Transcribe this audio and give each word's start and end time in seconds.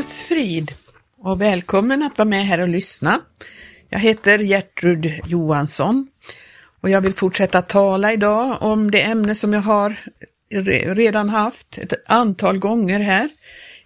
Guds 0.00 0.22
frid 0.22 0.72
och 1.18 1.40
välkommen 1.40 2.02
att 2.02 2.18
vara 2.18 2.28
med 2.28 2.46
här 2.46 2.60
och 2.60 2.68
lyssna. 2.68 3.20
Jag 3.88 3.98
heter 3.98 4.38
Gertrud 4.38 5.12
Johansson 5.26 6.08
och 6.80 6.90
jag 6.90 7.00
vill 7.00 7.14
fortsätta 7.14 7.62
tala 7.62 8.12
idag 8.12 8.62
om 8.62 8.90
det 8.90 9.02
ämne 9.02 9.34
som 9.34 9.52
jag 9.52 9.60
har 9.60 9.96
redan 10.94 11.28
haft 11.28 11.78
ett 11.78 11.92
antal 12.06 12.58
gånger 12.58 13.00
här. 13.00 13.28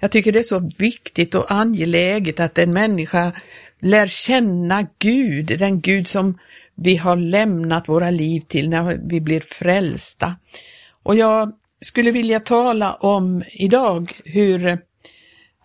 Jag 0.00 0.11
tycker 0.11 0.32
det 0.32 0.39
är 0.39 0.43
så 0.43 0.71
viktigt 0.79 1.35
och 1.35 1.50
angeläget 1.53 2.41
att 2.41 2.59
en 2.59 2.73
människa 2.73 3.33
lär 3.81 4.07
känna 4.07 4.87
Gud, 4.99 5.46
den 5.59 5.81
Gud 5.81 6.09
som 6.09 6.39
vi 6.75 6.96
har 6.96 7.17
lämnat 7.17 7.89
våra 7.89 8.11
liv 8.11 8.41
till 8.41 8.69
när 8.69 9.01
vi 9.09 9.21
blir 9.21 9.41
frälsta. 9.41 10.37
Och 11.03 11.15
jag 11.15 11.53
skulle 11.81 12.11
vilja 12.11 12.41
tala 12.41 12.95
om 12.95 13.45
idag 13.53 14.12
hur 14.25 14.79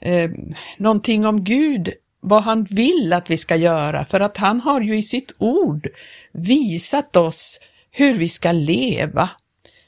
eh, 0.02 0.30
någonting 0.78 1.26
om 1.26 1.44
Gud, 1.44 1.90
vad 2.22 2.44
han 2.44 2.64
vill 2.64 3.14
att 3.14 3.30
vi 3.30 3.38
ska 3.38 3.56
göra, 3.56 4.06
för 4.06 4.20
att 4.20 4.38
han 4.38 4.62
har 4.62 4.82
ju 4.82 4.98
i 4.98 5.04
sitt 5.04 5.32
ord 5.38 5.88
visat 6.32 7.16
oss 7.16 7.60
hur 7.92 8.14
vi 8.14 8.30
ska 8.30 8.52
leva, 8.52 9.30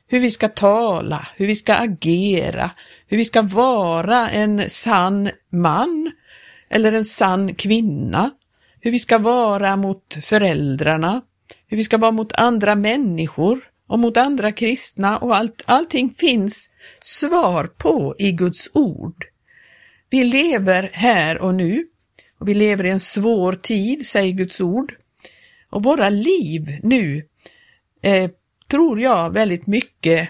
hur 0.08 0.20
vi 0.20 0.32
ska 0.32 0.50
tala, 0.50 1.28
hur 1.36 1.48
vi 1.48 1.56
ska 1.56 1.74
agera, 1.74 2.72
hur 3.08 3.18
vi 3.18 3.26
ska 3.26 3.42
vara 3.42 4.30
en 4.30 4.70
sann 4.70 5.30
man 5.52 6.12
eller 6.70 6.94
en 6.94 7.06
sann 7.06 7.56
kvinna, 7.56 8.32
hur 8.80 8.92
vi 8.92 9.00
ska 9.00 9.18
vara 9.18 9.76
mot 9.76 10.18
föräldrarna, 10.22 11.22
hur 11.68 11.78
vi 11.78 11.84
ska 11.84 11.98
vara 11.98 12.12
mot 12.12 12.34
andra 12.34 12.76
människor 12.76 13.60
och 13.88 14.00
mot 14.00 14.18
andra 14.18 14.52
kristna 14.52 15.18
och 15.18 15.36
allt, 15.36 15.64
allting 15.66 16.10
finns 16.18 16.70
svar 17.00 17.68
på 17.78 18.16
i 18.18 18.32
Guds 18.32 18.70
ord. 18.74 19.31
Vi 20.12 20.24
lever 20.24 20.90
här 20.94 21.38
och 21.38 21.56
nu 21.56 21.88
och 22.38 22.48
vi 22.50 22.54
lever 22.54 22.86
i 22.86 22.90
en 22.90 23.00
svår 23.00 23.54
tid, 23.54 24.06
säger 24.06 24.34
Guds 24.34 24.62
ord. 24.62 24.96
Och 25.70 25.84
våra 25.84 26.10
liv 26.10 26.80
nu 26.84 27.26
eh, 28.02 28.32
tror 28.68 29.02
jag 29.02 29.34
väldigt 29.34 29.68
mycket 29.68 30.30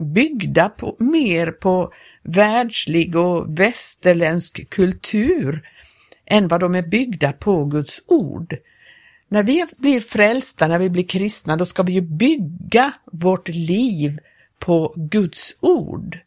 byggda 0.00 0.68
på, 0.68 0.96
mer 0.98 1.50
på 1.50 1.92
världslig 2.22 3.16
och 3.16 3.58
västerländsk 3.58 4.70
kultur 4.70 5.68
än 6.26 6.48
vad 6.48 6.60
de 6.60 6.74
är 6.74 6.82
byggda 6.82 7.32
på 7.32 7.64
Guds 7.64 8.02
ord. 8.06 8.56
När 9.28 9.42
vi 9.42 9.66
blir 9.76 10.00
frälsta, 10.00 10.68
när 10.68 10.78
vi 10.78 10.90
blir 10.90 11.06
kristna, 11.06 11.56
då 11.56 11.66
ska 11.66 11.82
vi 11.82 11.92
ju 11.92 12.00
bygga 12.00 12.92
vårt 13.12 13.48
liv 13.48 14.18
på 14.58 14.94
Guds 14.96 15.56
ord. 15.60 16.18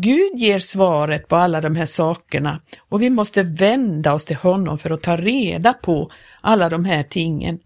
Gud 0.00 0.38
ger 0.38 0.58
svaret 0.58 1.28
på 1.28 1.36
alla 1.36 1.60
de 1.60 1.76
här 1.76 1.86
sakerna 1.86 2.60
och 2.78 3.02
vi 3.02 3.10
måste 3.10 3.42
vända 3.42 4.12
oss 4.12 4.24
till 4.24 4.36
honom 4.36 4.78
för 4.78 4.90
att 4.90 5.02
ta 5.02 5.16
reda 5.16 5.72
på 5.72 6.10
alla 6.40 6.68
de 6.68 6.84
här 6.84 7.02
tingen. 7.02 7.58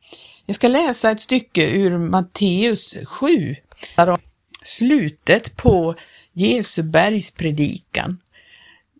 Jag 0.46 0.56
ska 0.56 0.68
läsa 0.68 1.10
ett 1.10 1.20
stycke 1.20 1.70
ur 1.70 1.98
Matteus 1.98 2.96
7, 3.04 3.56
slutet 4.62 5.56
på 5.56 5.94
Jesu 6.32 6.82
bergspredikan. 6.82 8.18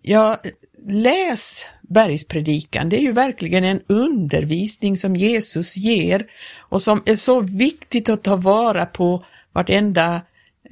Ja, 0.02 0.42
läs 0.86 1.66
bergspredikan. 1.82 2.88
Det 2.88 2.96
är 2.96 3.02
ju 3.02 3.12
verkligen 3.12 3.64
en 3.64 3.80
undervisning 3.86 4.96
som 4.96 5.16
Jesus 5.16 5.76
ger 5.76 6.26
och 6.58 6.82
som 6.82 7.02
är 7.06 7.16
så 7.16 7.40
viktigt 7.40 8.08
att 8.08 8.22
ta 8.22 8.36
vara 8.36 8.86
på 8.86 9.24
vartenda 9.52 10.20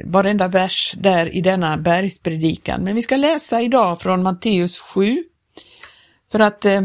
varenda 0.05 0.48
vers 0.48 0.95
där 0.98 1.37
i 1.37 1.41
denna 1.41 1.77
bergspredikan. 1.77 2.84
Men 2.84 2.95
vi 2.95 3.03
ska 3.03 3.17
läsa 3.17 3.62
idag 3.62 4.01
från 4.01 4.23
Matteus 4.23 4.79
7 4.79 5.25
för 6.33 6.41
att 6.41 6.65
eh, 6.65 6.81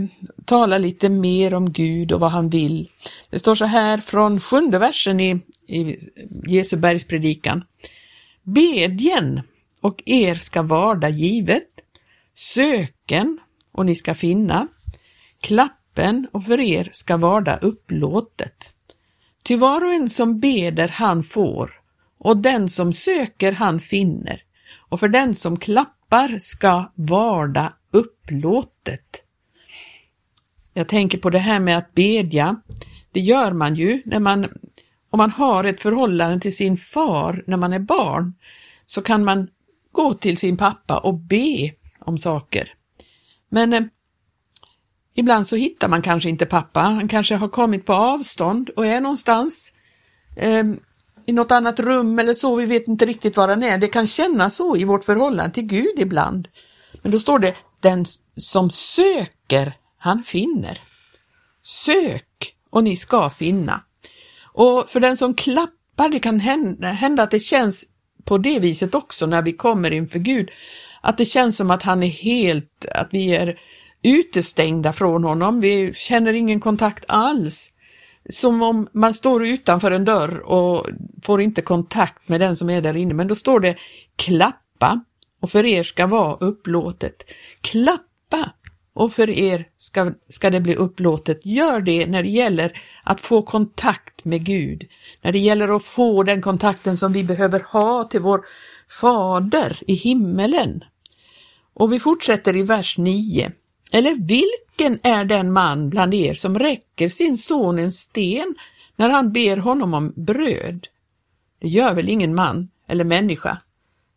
tala 0.45 0.77
lite 0.77 1.09
mer 1.09 1.53
om 1.53 1.71
Gud 1.71 2.11
och 2.11 2.19
vad 2.19 2.31
han 2.31 2.49
vill. 2.49 2.89
Det 3.29 3.39
står 3.39 3.55
så 3.55 3.65
här 3.65 3.97
från 3.97 4.39
sjunde 4.39 4.79
versen 4.79 5.19
i, 5.19 5.41
i 5.67 5.97
Jesu 6.47 6.77
bergspredikan. 6.77 7.63
Bedjen 8.43 9.41
och 9.81 10.03
er 10.05 10.35
ska 10.35 10.61
varda 10.61 11.09
givet, 11.09 11.69
söken 12.35 13.39
och 13.71 13.85
ni 13.85 13.95
ska 13.95 14.13
finna, 14.13 14.67
klappen 15.41 16.27
och 16.31 16.43
för 16.43 16.59
er 16.59 16.89
ska 16.91 17.17
varda 17.17 17.57
upplåtet. 17.57 18.73
Ty 19.43 19.55
var 19.55 19.83
och 19.83 19.93
en 19.93 20.09
som 20.09 20.39
beder 20.39 20.87
han 20.87 21.23
får, 21.23 21.71
och 22.25 22.37
den 22.37 22.69
som 22.69 22.93
söker 22.93 23.51
han 23.51 23.79
finner, 23.79 24.43
och 24.89 24.99
för 24.99 25.07
den 25.07 25.35
som 25.35 25.59
klappar 25.59 26.37
ska 26.39 26.91
varda 26.95 27.73
upplåtet. 27.91 29.23
Jag 30.73 30.87
tänker 30.87 31.17
på 31.17 31.29
det 31.29 31.39
här 31.39 31.59
med 31.59 31.77
att 31.77 31.93
bedja. 31.93 32.61
Det 33.11 33.19
gör 33.19 33.51
man 33.51 33.75
ju 33.75 34.01
när 34.05 34.19
man, 34.19 34.43
om 35.09 35.17
man 35.17 35.31
har 35.31 35.63
ett 35.63 35.81
förhållande 35.81 36.39
till 36.39 36.55
sin 36.55 36.77
far 36.77 37.43
när 37.47 37.57
man 37.57 37.73
är 37.73 37.79
barn, 37.79 38.33
så 38.85 39.01
kan 39.01 39.23
man 39.23 39.47
gå 39.91 40.13
till 40.13 40.37
sin 40.37 40.57
pappa 40.57 40.97
och 40.97 41.13
be 41.13 41.71
om 41.99 42.17
saker. 42.17 42.73
Men 43.49 43.73
eh, 43.73 43.83
ibland 45.13 45.47
så 45.47 45.55
hittar 45.55 45.87
man 45.87 46.01
kanske 46.01 46.29
inte 46.29 46.45
pappa, 46.45 46.79
han 46.79 47.07
kanske 47.07 47.35
har 47.35 47.49
kommit 47.49 47.85
på 47.85 47.93
avstånd 47.93 48.69
och 48.69 48.85
är 48.85 49.01
någonstans. 49.01 49.73
Eh, 50.35 50.63
i 51.25 51.33
något 51.33 51.51
annat 51.51 51.79
rum 51.79 52.19
eller 52.19 52.33
så, 52.33 52.55
vi 52.55 52.65
vet 52.65 52.87
inte 52.87 53.05
riktigt 53.05 53.37
var 53.37 53.47
han 53.47 53.63
är. 53.63 53.77
Det 53.77 53.87
kan 53.87 54.07
kännas 54.07 54.55
så 54.55 54.77
i 54.77 54.83
vårt 54.83 55.03
förhållande 55.03 55.53
till 55.53 55.63
Gud 55.63 55.99
ibland. 55.99 56.47
Men 57.01 57.11
då 57.11 57.19
står 57.19 57.39
det, 57.39 57.55
den 57.79 58.05
som 58.35 58.69
söker, 58.69 59.73
han 59.97 60.23
finner. 60.23 60.81
Sök 61.63 62.55
och 62.69 62.83
ni 62.83 62.95
ska 62.95 63.29
finna. 63.29 63.81
Och 64.43 64.89
för 64.89 64.99
den 64.99 65.17
som 65.17 65.33
klappar, 65.33 66.09
det 66.09 66.19
kan 66.19 66.39
hända, 66.39 66.87
hända 66.87 67.23
att 67.23 67.31
det 67.31 67.39
känns 67.39 67.85
på 68.23 68.37
det 68.37 68.59
viset 68.59 68.95
också 68.95 69.25
när 69.25 69.41
vi 69.41 69.53
kommer 69.53 69.91
inför 69.91 70.19
Gud, 70.19 70.49
att 71.01 71.17
det 71.17 71.25
känns 71.25 71.57
som 71.57 71.71
att 71.71 71.83
han 71.83 72.03
är 72.03 72.07
helt, 72.07 72.85
att 72.91 73.07
vi 73.11 73.35
är 73.35 73.59
utestängda 74.01 74.93
från 74.93 75.23
honom, 75.23 75.61
vi 75.61 75.93
känner 75.93 76.33
ingen 76.33 76.59
kontakt 76.59 77.05
alls 77.07 77.71
som 78.29 78.61
om 78.61 78.87
man 78.91 79.13
står 79.13 79.45
utanför 79.45 79.91
en 79.91 80.05
dörr 80.05 80.39
och 80.39 80.87
får 81.23 81.41
inte 81.41 81.61
kontakt 81.61 82.29
med 82.29 82.41
den 82.41 82.55
som 82.55 82.69
är 82.69 82.81
där 82.81 82.97
inne, 82.97 83.13
men 83.13 83.27
då 83.27 83.35
står 83.35 83.59
det 83.59 83.75
klappa 84.15 85.03
och 85.41 85.49
för 85.49 85.65
er 85.65 85.83
ska 85.83 86.07
vara 86.07 86.35
upplåtet. 86.35 87.23
Klappa 87.61 88.51
och 88.93 89.11
för 89.11 89.29
er 89.29 89.67
ska, 89.77 90.11
ska 90.29 90.49
det 90.49 90.61
bli 90.61 90.75
upplåtet. 90.75 91.45
Gör 91.45 91.81
det 91.81 92.05
när 92.05 92.23
det 92.23 92.29
gäller 92.29 92.77
att 93.03 93.21
få 93.21 93.41
kontakt 93.41 94.25
med 94.25 94.45
Gud, 94.45 94.87
när 95.21 95.31
det 95.31 95.39
gäller 95.39 95.75
att 95.75 95.83
få 95.83 96.23
den 96.23 96.41
kontakten 96.41 96.97
som 96.97 97.13
vi 97.13 97.23
behöver 97.23 97.59
ha 97.59 98.03
till 98.03 98.21
vår 98.21 98.45
Fader 99.01 99.79
i 99.87 99.93
himmelen. 99.93 100.83
Och 101.73 101.93
vi 101.93 101.99
fortsätter 101.99 102.55
i 102.55 102.63
vers 102.63 102.97
9. 102.97 103.51
Eller 103.95 104.15
vilken 104.15 104.99
är 105.03 105.25
den 105.25 105.51
man 105.51 105.89
bland 105.89 106.13
er 106.13 106.33
som 106.33 106.59
räcker 106.59 107.09
sin 107.09 107.37
son 107.37 107.79
en 107.79 107.91
sten 107.91 108.55
när 108.95 109.09
han 109.09 109.31
ber 109.31 109.57
honom 109.57 109.93
om 109.93 110.13
bröd? 110.15 110.87
Det 111.59 111.67
gör 111.67 111.93
väl 111.93 112.09
ingen 112.09 112.35
man 112.35 112.69
eller 112.87 113.03
människa? 113.03 113.57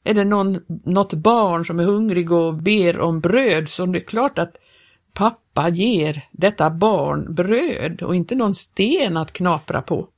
Är 0.04 0.14
det 0.14 0.24
någon, 0.24 0.60
något 0.84 1.14
barn 1.14 1.64
som 1.64 1.80
är 1.80 1.84
hungrig 1.84 2.32
och 2.32 2.54
ber 2.54 3.00
om 3.00 3.20
bröd 3.20 3.68
så 3.68 3.86
det 3.86 3.98
är 3.98 4.04
klart 4.04 4.38
att 4.38 4.60
pappa 5.12 5.68
ger 5.68 6.28
detta 6.32 6.70
barn 6.70 7.34
bröd 7.34 8.02
och 8.02 8.14
inte 8.14 8.34
någon 8.34 8.54
sten 8.54 9.16
att 9.16 9.32
knapra 9.32 9.82
på. 9.82 10.08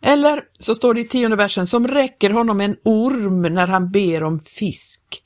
Eller 0.00 0.44
så 0.58 0.74
står 0.74 0.94
det 0.94 1.00
i 1.00 1.08
tionde 1.08 1.36
versen, 1.36 1.66
som 1.66 1.88
räcker 1.88 2.30
honom 2.30 2.60
en 2.60 2.76
orm 2.82 3.42
när 3.42 3.66
han 3.66 3.90
ber 3.90 4.22
om 4.22 4.38
fisk. 4.38 5.22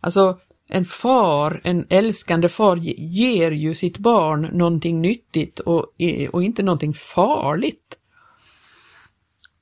Alltså, 0.00 0.38
en 0.74 0.84
far, 0.84 1.60
en 1.64 1.86
älskande 1.88 2.48
far 2.48 2.76
ger 2.96 3.50
ju 3.50 3.74
sitt 3.74 3.98
barn 3.98 4.40
någonting 4.52 5.00
nyttigt 5.00 5.60
och, 5.60 5.86
eh, 5.98 6.30
och 6.30 6.42
inte 6.42 6.62
någonting 6.62 6.94
farligt. 6.94 7.96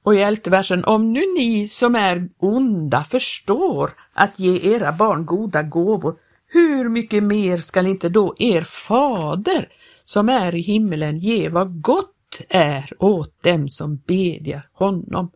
Och 0.02 0.14
i 0.14 0.20
elfte 0.20 0.50
versen, 0.50 0.84
om 0.84 1.12
nu 1.12 1.20
ni 1.38 1.68
som 1.68 1.94
är 1.94 2.28
onda 2.38 3.04
förstår 3.04 3.90
att 4.12 4.38
ge 4.38 4.74
era 4.74 4.92
barn 4.92 5.26
goda 5.26 5.62
gåvor, 5.62 6.16
hur 6.46 6.88
mycket 6.88 7.22
mer 7.22 7.58
skall 7.58 7.86
inte 7.86 8.08
då 8.08 8.34
er 8.38 8.62
fader 8.62 9.68
som 10.04 10.28
är 10.28 10.54
i 10.54 10.60
himmelen 10.60 11.18
ge 11.18 11.48
vad 11.48 11.82
gott 11.82 12.40
är 12.48 12.92
åt 12.98 13.42
dem 13.42 13.68
som 13.68 13.96
bedjar 14.06 14.62
honom. 14.72 15.30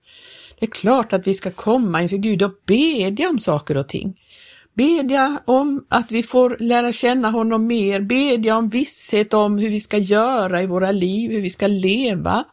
Det 0.58 0.66
är 0.66 0.70
klart 0.70 1.12
att 1.12 1.26
vi 1.26 1.34
ska 1.34 1.50
komma 1.50 2.02
inför 2.02 2.16
Gud 2.16 2.42
och 2.42 2.54
bedja 2.66 3.28
om 3.28 3.38
saker 3.38 3.76
och 3.76 3.88
ting 3.88 4.20
bedja 4.74 5.42
om 5.44 5.84
att 5.88 6.12
vi 6.12 6.22
får 6.22 6.56
lära 6.60 6.92
känna 6.92 7.30
honom 7.30 7.66
mer, 7.66 8.00
bedja 8.00 8.56
om 8.56 8.68
visshet 8.68 9.34
om 9.34 9.58
hur 9.58 9.70
vi 9.70 9.80
ska 9.80 9.98
göra 9.98 10.62
i 10.62 10.66
våra 10.66 10.92
liv, 10.92 11.30
hur 11.30 11.42
vi 11.42 11.50
ska 11.50 11.66
leva. 11.66 12.44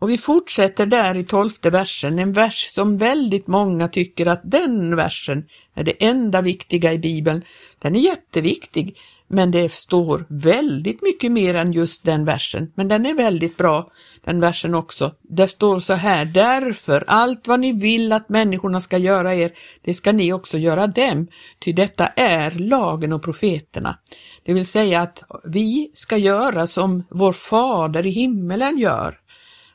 Och 0.00 0.10
vi 0.10 0.18
fortsätter 0.18 0.86
där 0.86 1.16
i 1.16 1.24
tolfte 1.24 1.70
versen, 1.70 2.18
en 2.18 2.32
vers 2.32 2.64
som 2.66 2.98
väldigt 2.98 3.46
många 3.46 3.88
tycker 3.88 4.26
att 4.26 4.40
den 4.44 4.96
versen 4.96 5.44
är 5.74 5.84
det 5.84 6.04
enda 6.04 6.42
viktiga 6.42 6.92
i 6.92 6.98
Bibeln. 6.98 7.44
Den 7.78 7.96
är 7.96 8.00
jätteviktig, 8.00 8.96
men 9.28 9.50
det 9.50 9.72
står 9.72 10.26
väldigt 10.28 11.02
mycket 11.02 11.32
mer 11.32 11.54
än 11.54 11.72
just 11.72 12.04
den 12.04 12.24
versen. 12.24 12.72
Men 12.74 12.88
den 12.88 13.06
är 13.06 13.14
väldigt 13.14 13.56
bra, 13.56 13.90
den 14.24 14.40
versen 14.40 14.74
också. 14.74 15.14
Det 15.22 15.48
står 15.48 15.80
så 15.80 15.94
här, 15.94 16.24
därför 16.24 17.04
allt 17.06 17.48
vad 17.48 17.60
ni 17.60 17.72
vill 17.72 18.12
att 18.12 18.28
människorna 18.28 18.80
ska 18.80 18.98
göra 18.98 19.34
er, 19.34 19.52
det 19.82 19.94
ska 19.94 20.12
ni 20.12 20.32
också 20.32 20.58
göra 20.58 20.86
dem, 20.86 21.26
ty 21.58 21.72
detta 21.72 22.06
är 22.06 22.50
lagen 22.50 23.12
och 23.12 23.22
profeterna. 23.22 23.98
Det 24.42 24.52
vill 24.52 24.66
säga 24.66 25.00
att 25.00 25.22
vi 25.44 25.90
ska 25.92 26.16
göra 26.16 26.66
som 26.66 27.02
vår 27.10 27.32
fader 27.32 28.06
i 28.06 28.10
himmelen 28.10 28.78
gör. 28.78 29.19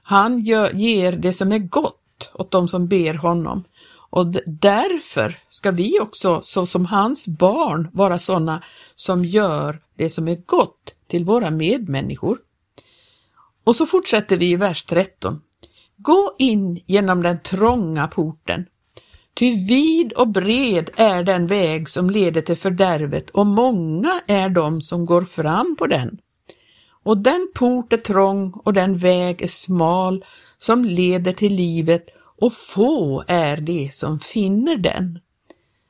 Han 0.08 0.40
gör, 0.40 0.72
ger 0.72 1.12
det 1.12 1.34
som 1.34 1.52
är 1.52 1.58
gott 1.58 2.32
åt 2.34 2.52
de 2.52 2.68
som 2.68 2.88
ber 2.88 3.14
honom. 3.14 3.64
Och 4.10 4.28
därför 4.46 5.40
ska 5.50 5.72
vi 5.72 6.00
också, 6.00 6.42
så 6.44 6.66
som 6.66 6.86
hans 6.86 7.28
barn, 7.28 7.90
vara 7.94 8.20
sådana 8.20 8.64
som 8.96 9.26
gör 9.26 9.82
det 9.96 10.10
som 10.10 10.28
är 10.28 10.36
gott 10.46 10.94
till 11.08 11.26
våra 11.26 11.52
medmänniskor. 11.52 12.40
Och 13.64 13.76
så 13.76 13.86
fortsätter 13.86 14.38
vi 14.38 14.52
i 14.52 14.56
vers 14.56 14.84
13. 14.84 15.42
Gå 15.98 16.36
in 16.38 16.82
genom 16.86 17.24
den 17.24 17.40
trånga 17.40 18.08
porten. 18.08 18.66
Ty 19.34 19.66
vid 19.68 20.14
och 20.14 20.28
bred 20.28 20.90
är 20.96 21.24
den 21.24 21.48
väg 21.48 21.90
som 21.90 22.10
leder 22.10 22.42
till 22.42 22.58
fördärvet 22.58 23.30
och 23.30 23.48
många 23.48 24.22
är 24.28 24.50
de 24.50 24.82
som 24.82 25.06
går 25.06 25.22
fram 25.22 25.76
på 25.80 25.88
den. 25.88 26.18
Och 27.06 27.18
den 27.18 27.52
port 27.56 27.94
är 27.94 27.98
trång 27.98 28.52
och 28.52 28.74
den 28.74 28.98
väg 28.98 29.42
är 29.42 29.48
smal 29.48 30.26
som 30.58 30.86
leder 30.86 31.32
till 31.32 31.54
livet 31.54 32.06
och 32.42 32.54
få 32.54 33.24
är 33.28 33.58
det 33.58 33.90
som 33.94 34.20
finner 34.20 34.78
den. 34.78 35.20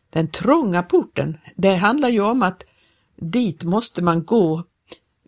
Den 0.10 0.28
trånga 0.28 0.84
porten, 0.84 1.38
det 1.56 1.76
handlar 1.76 2.10
ju 2.10 2.22
om 2.22 2.44
att 2.44 2.64
dit 3.16 3.64
måste 3.64 4.04
man 4.04 4.26
gå 4.26 4.64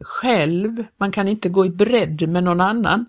själv, 0.01 0.83
man 0.97 1.11
kan 1.11 1.27
inte 1.27 1.49
gå 1.49 1.65
i 1.65 1.69
bredd 1.69 2.29
med 2.29 2.43
någon 2.43 2.61
annan 2.61 3.05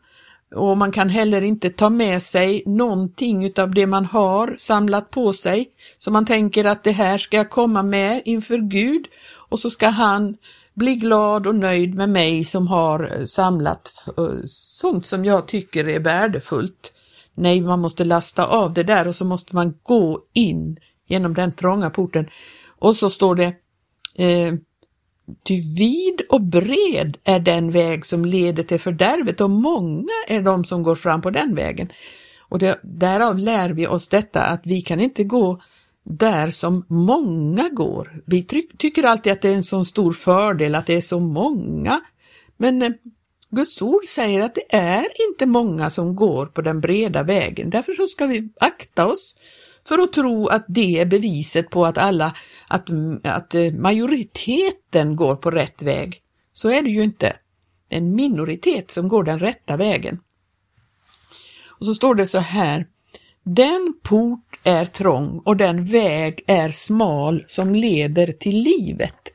och 0.55 0.77
man 0.77 0.93
kan 0.93 1.09
heller 1.09 1.43
inte 1.43 1.71
ta 1.71 1.91
med 1.91 2.23
sig 2.23 2.63
någonting 2.67 3.45
utav 3.45 3.75
det 3.75 3.87
man 3.87 4.05
har 4.05 4.57
samlat 4.59 5.11
på 5.11 5.33
sig. 5.33 5.71
Så 5.99 6.11
man 6.11 6.27
tänker 6.27 6.65
att 6.65 6.85
det 6.85 6.93
här 6.93 7.19
ska 7.19 7.37
jag 7.37 7.51
komma 7.51 7.83
med 7.83 8.23
inför 8.25 8.59
Gud 8.59 9.07
och 9.49 9.61
så 9.61 9.71
ska 9.71 9.89
han 9.89 10.37
bli 10.79 10.95
glad 10.95 11.47
och 11.47 11.55
nöjd 11.55 11.95
med 11.95 12.09
mig 12.09 12.45
som 12.45 12.67
har 12.67 13.27
samlat 13.27 13.93
eh, 14.19 14.25
sånt 14.47 15.07
som 15.07 15.25
jag 15.25 15.49
tycker 15.49 15.89
är 15.89 16.01
värdefullt. 16.01 16.93
Nej, 17.35 17.61
man 17.61 17.81
måste 17.81 18.05
lasta 18.05 18.47
av 18.47 18.73
det 18.73 18.83
där 18.83 19.09
och 19.09 19.15
så 19.15 19.25
måste 19.25 19.55
man 19.55 19.75
gå 19.83 20.21
in 20.33 20.79
genom 21.07 21.35
den 21.35 21.53
trånga 21.53 21.91
porten. 21.91 22.29
Och 22.79 22.97
så 22.97 23.11
står 23.11 23.35
det 23.35 23.55
eh, 24.15 24.55
Ty 25.45 25.55
vid 25.79 26.23
och 26.29 26.41
bred 26.41 27.17
är 27.25 27.41
den 27.41 27.71
väg 27.71 28.07
som 28.07 28.25
leder 28.25 28.63
till 28.63 28.81
fördärvet 28.81 29.41
och 29.41 29.51
många 29.51 30.13
är 30.29 30.43
de 30.43 30.65
som 30.65 30.83
går 30.83 30.95
fram 30.95 31.23
på 31.23 31.31
den 31.31 31.55
vägen. 31.55 31.89
Och 32.49 32.59
det, 32.59 32.81
därav 32.83 33.39
lär 33.39 33.71
vi 33.71 33.87
oss 33.87 34.09
detta 34.09 34.43
att 34.43 34.61
vi 34.65 34.81
kan 34.81 35.01
inte 35.01 35.25
gå 35.25 35.61
där 36.09 36.51
som 36.51 36.85
många 36.89 37.69
går. 37.69 38.23
Vi 38.27 38.43
tycker 38.79 39.03
alltid 39.03 39.33
att 39.33 39.43
det 39.43 39.49
är 39.49 39.55
en 39.55 39.63
så 39.63 39.85
stor 39.85 40.13
fördel 40.13 40.75
att 40.75 40.87
det 40.87 40.95
är 40.95 41.01
så 41.01 41.21
många. 41.21 42.01
Men 42.57 42.83
eh, 42.83 42.91
Guds 43.51 43.83
ord 43.83 44.05
säger 44.05 44.41
att 44.41 44.55
det 44.55 44.77
är 44.77 45.07
inte 45.29 45.47
många 45.47 45.91
som 45.91 46.17
går 46.17 46.47
på 46.47 46.63
den 46.63 46.81
breda 46.81 47.23
vägen. 47.23 47.71
Därför 47.71 47.93
så 47.93 48.07
ska 48.07 48.27
vi 48.27 48.49
akta 48.61 49.07
oss 49.07 49.37
för 49.89 49.99
att 49.99 50.13
tro 50.13 50.47
att 50.47 50.65
det 50.69 51.01
är 51.01 51.07
beviset 51.07 51.71
på 51.71 51.87
att 51.87 51.99
alla, 51.99 52.35
att, 52.69 52.89
att 53.25 53.55
eh, 53.55 53.73
majoriteten 53.73 55.17
går 55.17 55.37
på 55.37 55.51
rätt 55.51 55.83
väg. 55.83 56.23
Så 56.53 56.71
är 56.71 56.83
det 56.83 56.91
ju 56.91 57.03
inte. 57.03 57.37
En 57.89 58.15
minoritet 58.15 58.91
som 58.91 59.09
går 59.09 59.25
den 59.25 59.39
rätta 59.39 59.77
vägen. 59.77 60.21
Och 61.67 61.87
så 61.87 61.95
står 61.95 62.15
det 62.15 62.27
så 62.27 62.39
här. 62.39 62.87
Den 63.51 63.95
port 64.03 64.61
är 64.65 64.85
trång 64.85 65.43
och 65.45 65.57
den 65.57 65.85
väg 65.85 66.43
är 66.47 66.69
smal 66.69 67.45
som 67.49 67.75
leder 67.75 68.27
till 68.27 68.63
livet. 68.63 69.29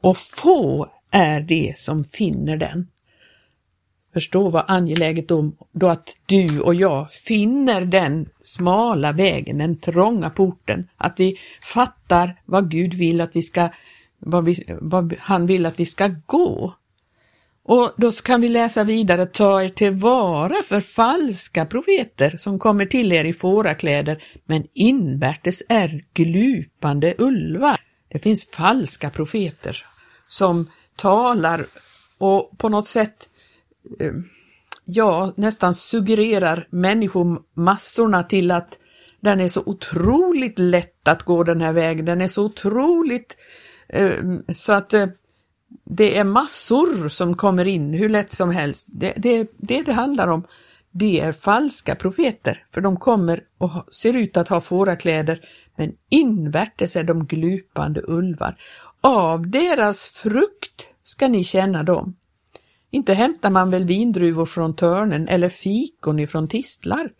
Och 0.00 0.16
få 0.16 0.88
är 1.10 1.40
det 1.40 1.74
som 1.76 2.04
finner 2.04 2.56
den. 2.56 2.86
Förstå 4.12 4.48
vad 4.48 4.64
angeläget 4.68 5.28
då, 5.28 5.52
då 5.72 5.88
att 5.88 6.18
du 6.26 6.60
och 6.60 6.74
jag 6.74 7.10
finner 7.10 7.80
den 7.80 8.28
smala 8.40 9.12
vägen, 9.12 9.58
den 9.58 9.78
trånga 9.78 10.30
porten, 10.30 10.88
att 10.96 11.20
vi 11.20 11.36
fattar 11.62 12.40
vad 12.44 12.70
Gud 12.70 12.94
vill 12.94 13.20
att 13.20 13.36
vi 13.36 13.42
ska, 13.42 13.68
vad, 14.18 14.44
vi, 14.44 14.64
vad 14.80 15.14
han 15.18 15.46
vill 15.46 15.66
att 15.66 15.80
vi 15.80 15.86
ska 15.86 16.14
gå. 16.26 16.74
Och 17.68 17.92
då 17.96 18.12
kan 18.12 18.40
vi 18.40 18.48
läsa 18.48 18.84
vidare, 18.84 19.26
ta 19.26 19.62
er 19.62 19.68
tillvara 19.68 20.62
för 20.64 20.80
falska 20.80 21.66
profeter 21.66 22.36
som 22.36 22.58
kommer 22.58 22.86
till 22.86 23.12
er 23.12 23.24
i 23.24 23.32
fårakläder, 23.32 24.22
men 24.44 24.66
invärtes 24.72 25.62
är 25.68 26.04
glupande 26.14 27.14
ulvar. 27.18 27.80
Det 28.08 28.18
finns 28.18 28.50
falska 28.50 29.10
profeter 29.10 29.84
som 30.28 30.70
talar 30.96 31.66
och 32.18 32.58
på 32.58 32.68
något 32.68 32.86
sätt 32.86 33.28
eh, 34.00 34.12
ja, 34.84 35.32
nästan 35.36 35.74
suggererar 35.74 36.68
människomassorna 36.70 38.22
till 38.22 38.50
att 38.50 38.78
den 39.20 39.40
är 39.40 39.48
så 39.48 39.62
otroligt 39.66 40.58
lätt 40.58 41.08
att 41.08 41.22
gå 41.22 41.44
den 41.44 41.60
här 41.60 41.72
vägen. 41.72 42.04
Den 42.04 42.20
är 42.20 42.28
så 42.28 42.44
otroligt 42.44 43.36
eh, 43.88 44.12
så 44.54 44.72
att 44.72 44.94
eh, 44.94 45.06
det 45.84 46.18
är 46.18 46.24
massor 46.24 47.08
som 47.08 47.36
kommer 47.36 47.64
in 47.64 47.94
hur 47.94 48.08
lätt 48.08 48.30
som 48.30 48.50
helst. 48.50 48.88
Det, 48.92 49.12
det, 49.16 49.50
det 49.56 49.82
det 49.82 49.92
handlar 49.92 50.28
om, 50.28 50.46
det 50.90 51.20
är 51.20 51.32
falska 51.32 51.94
profeter, 51.94 52.64
för 52.74 52.80
de 52.80 52.96
kommer 52.96 53.42
och 53.58 53.70
ser 53.94 54.16
ut 54.16 54.36
att 54.36 54.48
ha 54.48 54.60
fårakläder, 54.60 55.40
men 55.76 55.92
invärtes 56.08 56.96
är 56.96 57.04
de 57.04 57.26
glupande 57.26 58.02
ulvar. 58.06 58.56
Av 59.00 59.50
deras 59.50 60.00
frukt 60.08 60.86
ska 61.02 61.28
ni 61.28 61.44
känna 61.44 61.82
dem. 61.82 62.16
Inte 62.90 63.14
hämtar 63.14 63.50
man 63.50 63.70
väl 63.70 63.84
vindruvor 63.84 64.46
från 64.46 64.76
törnen 64.76 65.28
eller 65.28 65.48
fikon 65.48 66.18
ifrån 66.18 66.48
tistlar. 66.48 67.10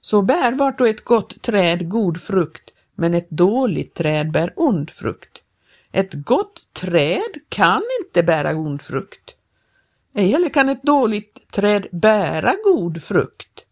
Så 0.00 0.22
bär 0.22 0.52
vart 0.52 0.80
och 0.80 0.88
ett 0.88 1.04
gott 1.04 1.42
träd 1.42 1.88
god 1.88 2.20
frukt, 2.20 2.70
men 2.94 3.14
ett 3.14 3.30
dåligt 3.30 3.94
träd 3.94 4.32
bär 4.32 4.52
ond 4.56 4.90
frukt. 4.90 5.43
Ett 5.94 6.14
gott 6.14 6.72
träd 6.72 7.34
kan 7.48 7.82
inte 8.00 8.22
bära 8.22 8.52
god 8.52 8.82
frukt. 8.82 9.36
Ej 10.14 10.28
heller 10.28 10.48
kan 10.48 10.68
ett 10.68 10.82
dåligt 10.82 11.50
träd 11.52 11.86
bära 11.92 12.54
god 12.64 13.02
frukt. 13.02 13.64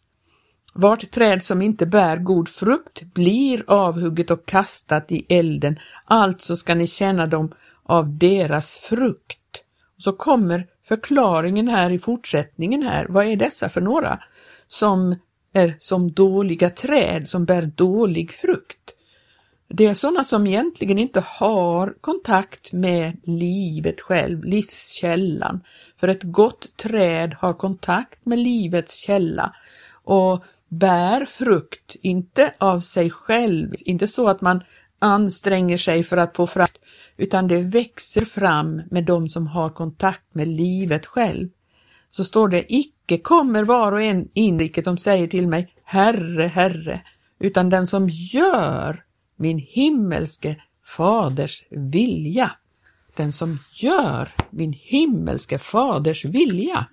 Vart 0.74 1.10
träd 1.10 1.42
som 1.42 1.62
inte 1.62 1.86
bär 1.86 2.16
god 2.16 2.48
frukt 2.48 3.02
blir 3.02 3.64
avhugget 3.66 4.30
och 4.30 4.46
kastat 4.46 5.12
i 5.12 5.26
elden, 5.28 5.78
alltså 6.04 6.56
ska 6.56 6.74
ni 6.74 6.86
känna 6.86 7.26
dem 7.26 7.54
av 7.82 8.18
deras 8.18 8.74
frukt. 8.74 9.64
så 9.98 10.12
kommer 10.12 10.66
förklaringen 10.88 11.68
här 11.68 11.90
i 11.90 11.98
fortsättningen 11.98 12.82
här, 12.82 13.06
vad 13.08 13.26
är 13.26 13.36
dessa 13.36 13.68
för 13.68 13.80
några 13.80 14.18
som 14.66 15.16
är 15.52 15.76
som 15.78 16.12
dåliga 16.12 16.70
träd 16.70 17.28
som 17.28 17.44
bär 17.44 17.62
dålig 17.62 18.30
frukt? 18.30 18.91
Det 19.74 19.86
är 19.86 19.94
sådana 19.94 20.24
som 20.24 20.46
egentligen 20.46 20.98
inte 20.98 21.24
har 21.26 21.94
kontakt 22.00 22.72
med 22.72 23.16
livet 23.24 24.00
själv, 24.00 24.44
livskällan. 24.44 25.60
För 26.00 26.08
ett 26.08 26.22
gott 26.22 26.76
träd 26.76 27.34
har 27.38 27.54
kontakt 27.54 28.26
med 28.26 28.38
livets 28.38 28.96
källa 28.96 29.54
och 30.04 30.44
bär 30.68 31.24
frukt, 31.24 31.96
inte 32.02 32.52
av 32.58 32.78
sig 32.78 33.10
själv, 33.10 33.72
inte 33.84 34.08
så 34.08 34.28
att 34.28 34.40
man 34.40 34.62
anstränger 34.98 35.78
sig 35.78 36.02
för 36.02 36.16
att 36.16 36.36
få 36.36 36.46
frukt, 36.46 36.78
utan 37.16 37.48
det 37.48 37.60
växer 37.60 38.24
fram 38.24 38.82
med 38.90 39.04
de 39.04 39.28
som 39.28 39.46
har 39.46 39.70
kontakt 39.70 40.34
med 40.34 40.48
livet 40.48 41.06
själv. 41.06 41.48
Så 42.10 42.24
står 42.24 42.48
det, 42.48 42.72
icke 42.72 43.18
kommer 43.18 43.64
var 43.64 43.92
och 43.92 44.02
en 44.02 44.28
in, 44.34 44.58
vilket 44.58 44.84
de 44.84 44.98
säger 44.98 45.26
till 45.26 45.48
mig, 45.48 45.74
Herre, 45.84 46.46
Herre, 46.46 47.02
utan 47.40 47.70
den 47.70 47.86
som 47.86 48.08
gör 48.08 49.04
min 49.36 49.58
himmelske 49.58 50.56
faders 50.96 51.64
vilja. 51.70 52.50
Den 53.16 53.32
som 53.32 53.58
gör 53.72 54.28
min 54.50 54.72
himmelske 54.72 55.58
faders 55.58 56.24
vilja. 56.24 56.86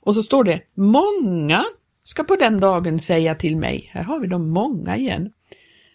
Och 0.00 0.14
så 0.14 0.22
står 0.22 0.44
det, 0.44 0.60
många 0.74 1.64
ska 2.02 2.24
på 2.24 2.36
den 2.36 2.60
dagen 2.60 3.00
säga 3.00 3.34
till 3.34 3.56
mig, 3.56 3.90
här 3.92 4.02
har 4.02 4.20
vi 4.20 4.26
de 4.26 4.50
många 4.50 4.96
igen, 4.96 5.32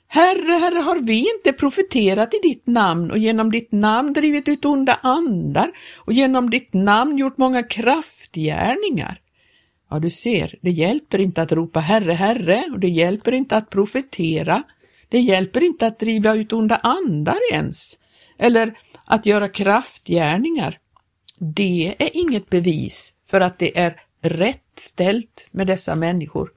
Herre, 0.07 0.51
Herre, 0.51 0.79
har 0.79 0.99
vi 0.99 1.19
inte 1.35 1.53
profeterat 1.53 2.33
i 2.33 2.39
ditt 2.43 2.67
namn 2.67 3.11
och 3.11 3.17
genom 3.17 3.51
ditt 3.51 3.71
namn 3.71 4.13
drivit 4.13 4.47
ut 4.47 4.65
onda 4.65 4.99
andar 5.03 5.71
och 5.95 6.13
genom 6.13 6.49
ditt 6.49 6.73
namn 6.73 7.17
gjort 7.17 7.37
många 7.37 7.63
kraftgärningar? 7.63 9.21
Ja, 9.89 9.99
du 9.99 10.09
ser, 10.09 10.55
det 10.61 10.71
hjälper 10.71 11.21
inte 11.21 11.41
att 11.41 11.51
ropa 11.51 11.79
Herre, 11.79 12.13
Herre 12.13 12.63
och 12.71 12.79
det 12.79 12.87
hjälper 12.87 13.31
inte 13.31 13.57
att 13.57 13.69
profetera. 13.69 14.63
Det 15.09 15.19
hjälper 15.19 15.63
inte 15.63 15.87
att 15.87 15.99
driva 15.99 16.35
ut 16.35 16.53
onda 16.53 16.75
andar 16.75 17.37
ens, 17.51 17.99
eller 18.37 18.79
att 19.05 19.25
göra 19.25 19.49
kraftgärningar. 19.49 20.79
Det 21.39 21.95
är 21.99 22.17
inget 22.17 22.49
bevis 22.49 23.13
för 23.27 23.41
att 23.41 23.59
det 23.59 23.79
är 23.79 24.01
rätt 24.21 24.71
ställt 24.75 25.47
med 25.51 25.67
dessa 25.67 25.95
människor. 25.95 26.51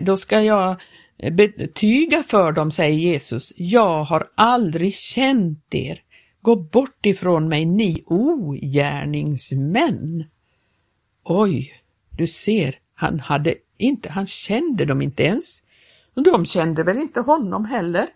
Då 0.00 0.16
ska 0.16 0.42
jag 0.42 0.76
eh, 1.18 1.34
betyga 1.34 2.22
för 2.22 2.52
dem, 2.52 2.70
säger 2.70 2.98
Jesus, 2.98 3.52
jag 3.56 4.04
har 4.04 4.28
aldrig 4.34 4.94
känt 4.94 5.74
er. 5.74 6.00
Gå 6.42 6.56
bort 6.56 7.06
ifrån 7.06 7.48
mig, 7.48 7.66
ni 7.66 8.02
ogärningsmän. 8.06 10.24
Oj, 11.24 11.74
du 12.10 12.26
ser, 12.26 12.78
han 12.94 13.20
hade 13.20 13.54
inte, 13.78 14.10
han 14.10 14.26
kände 14.26 14.84
dem 14.84 15.02
inte 15.02 15.22
ens. 15.22 15.62
De 16.14 16.46
kände 16.46 16.82
väl 16.82 16.96
inte 16.96 17.20
honom 17.20 17.64
heller. 17.64 18.06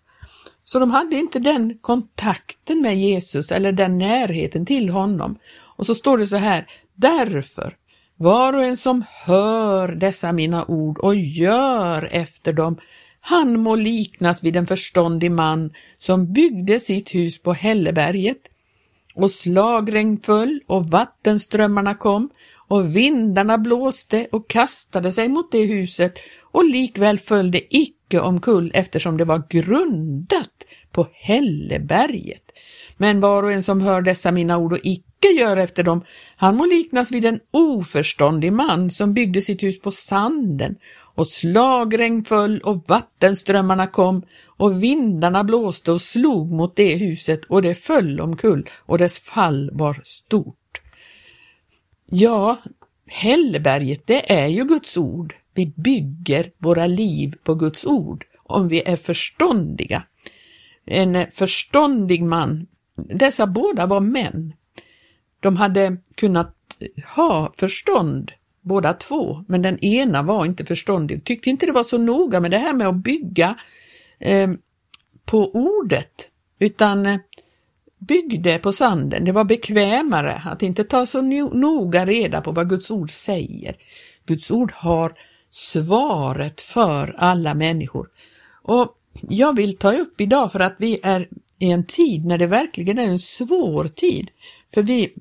Så 0.65 0.79
de 0.79 0.91
hade 0.91 1.17
inte 1.17 1.39
den 1.39 1.79
kontakten 1.81 2.83
med 2.83 2.97
Jesus 2.97 3.53
eller 3.53 3.73
den 3.73 3.99
närheten 3.99 4.67
till 4.67 4.89
honom. 4.89 5.39
Och 5.77 5.87
så 5.87 5.95
står 5.95 6.19
det 6.19 6.27
så 6.27 6.37
här, 6.37 6.67
därför, 6.95 7.77
var 8.17 8.53
och 8.53 8.65
en 8.65 8.77
som 8.77 9.05
hör 9.09 9.89
dessa 9.89 10.33
mina 10.33 10.65
ord 10.65 10.99
och 10.99 11.15
gör 11.15 12.09
efter 12.13 12.53
dem, 12.53 12.77
han 13.21 13.61
må 13.61 13.77
liknas 13.77 14.45
vid 14.45 14.57
en 14.57 14.67
förståndig 14.67 15.33
man 15.33 15.73
som 15.99 16.33
byggde 16.33 16.81
sitt 16.81 17.15
hus 17.15 17.43
på 17.43 17.53
Hälleberget. 17.53 18.51
Och 19.15 19.31
slagregn 19.31 20.19
föll 20.19 20.61
och 20.67 20.87
vattenströmmarna 20.87 21.95
kom 21.95 22.31
och 22.69 22.97
vindarna 22.97 23.59
blåste 23.59 24.27
och 24.33 24.51
kastade 24.51 25.13
sig 25.13 25.29
mot 25.29 25.53
det 25.53 25.65
huset 25.65 26.19
och 26.51 26.65
likväl 26.65 27.19
föll 27.19 27.51
det 27.51 27.77
icke 27.77 28.21
omkull 28.21 28.71
eftersom 28.75 29.17
det 29.17 29.25
var 29.25 29.43
grundat 29.51 30.65
på 30.93 31.07
Hälleberget. 31.13 32.43
Men 32.97 33.21
var 33.21 33.43
och 33.43 33.53
en 33.53 33.63
som 33.63 33.81
hör 33.81 34.03
dessa 34.03 34.31
mina 34.31 34.59
ord 34.59 34.73
och 34.73 34.79
icke 34.83 35.29
gör 35.29 35.57
efter 35.57 35.83
dem, 35.83 36.05
han 36.37 36.57
må 36.57 36.67
liknas 36.67 37.11
vid 37.11 37.25
en 37.25 37.41
oförståndig 37.51 38.53
man 38.53 38.91
som 38.91 39.15
byggde 39.15 39.43
sitt 39.43 39.63
hus 39.63 39.81
på 39.81 39.91
sanden 39.91 40.77
och 41.15 41.27
slagregn 41.27 42.25
föll 42.25 42.61
och 42.61 42.85
vattenströmmarna 42.89 43.87
kom 43.87 44.23
och 44.47 44.83
vindarna 44.83 45.45
blåste 45.45 45.93
och 45.93 46.01
slog 46.01 46.53
mot 46.53 46.77
det 46.77 46.97
huset 46.97 47.45
och 47.45 47.63
det 47.63 47.75
föll 47.75 48.21
omkull 48.21 48.69
och 48.77 48.99
dess 48.99 49.21
fall 49.21 49.71
var 49.73 50.01
stort. 50.05 50.55
Ja, 52.07 52.57
Hälleberget 53.07 54.07
det 54.07 54.33
är 54.33 54.47
ju 54.47 54.65
Guds 54.65 54.97
ord. 54.97 55.35
Vi 55.59 55.67
bygger 55.77 56.51
våra 56.59 56.87
liv 56.87 57.35
på 57.43 57.55
Guds 57.55 57.85
ord 57.85 58.25
om 58.43 58.69
vi 58.69 58.83
är 58.83 58.97
förståndiga. 58.97 60.03
En 60.85 61.27
förståndig 61.35 62.23
man, 62.23 62.67
dessa 62.97 63.47
båda 63.47 63.87
var 63.87 64.01
män. 64.01 64.53
De 65.41 65.57
hade 65.57 65.97
kunnat 66.15 66.55
ha 67.17 67.53
förstånd 67.57 68.33
båda 68.61 68.93
två, 68.93 69.45
men 69.49 69.63
den 69.63 69.85
ena 69.85 70.23
var 70.23 70.45
inte 70.45 70.65
förståndig, 70.65 71.25
tyckte 71.25 71.51
inte 71.51 71.67
det 71.67 71.73
var 71.73 71.85
så 71.85 71.99
noga 71.99 72.41
med 72.41 72.51
det 72.51 72.59
här 72.59 72.73
med 72.73 72.87
att 72.87 72.97
bygga 72.97 73.57
eh, 74.19 74.51
på 75.25 75.55
ordet, 75.55 76.31
utan 76.59 77.07
eh, 77.07 77.19
byggde 77.99 78.59
på 78.59 78.73
sanden. 78.73 79.25
Det 79.25 79.33
var 79.33 79.45
bekvämare 79.45 80.43
att 80.45 80.63
inte 80.63 80.85
ta 80.85 81.07
så 81.07 81.23
noga 81.23 82.07
reda 82.07 82.41
på 82.41 82.53
vad 82.53 82.69
Guds 82.69 82.91
ord 82.91 83.11
säger. 83.11 83.77
Guds 84.27 84.51
ord 84.51 84.73
har 84.73 85.13
svaret 85.51 86.61
för 86.61 87.15
alla 87.19 87.55
människor. 87.55 88.09
Och 88.63 88.95
jag 89.29 89.57
vill 89.57 89.77
ta 89.77 89.93
upp 89.93 90.21
idag 90.21 90.53
för 90.53 90.61
att 90.61 90.77
vi 90.79 91.01
är 91.03 91.29
i 91.59 91.71
en 91.71 91.85
tid 91.85 92.25
när 92.25 92.39
det 92.39 92.47
verkligen 92.47 92.99
är 92.99 93.07
en 93.07 93.19
svår 93.19 93.89
tid. 93.89 94.31
För 94.75 94.83
vi, 94.83 95.15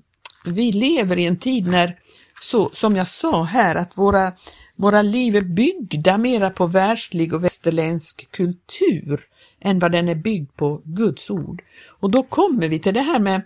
vi 0.46 0.72
lever 0.72 1.18
i 1.18 1.26
en 1.26 1.38
tid 1.38 1.68
när 1.68 2.00
så 2.42 2.70
som 2.74 2.96
jag 2.96 3.08
sa 3.08 3.44
här 3.44 3.76
att 3.76 3.98
våra, 3.98 4.34
våra 4.76 5.02
liv 5.02 5.36
är 5.36 5.42
byggda 5.42 6.18
mera 6.18 6.50
på 6.50 6.68
världslig 6.68 7.34
och 7.34 7.44
västerländsk 7.44 8.32
kultur 8.32 9.26
än 9.60 9.80
vad 9.80 9.92
den 9.92 10.10
är 10.10 10.16
byggd 10.16 10.56
på 10.56 10.82
Guds 10.86 11.30
ord. 11.30 11.64
Och 12.00 12.12
då 12.12 12.24
kommer 12.24 12.68
vi 12.68 12.80
till 12.80 12.94
det 12.94 13.02
här 13.02 13.20
med, 13.20 13.42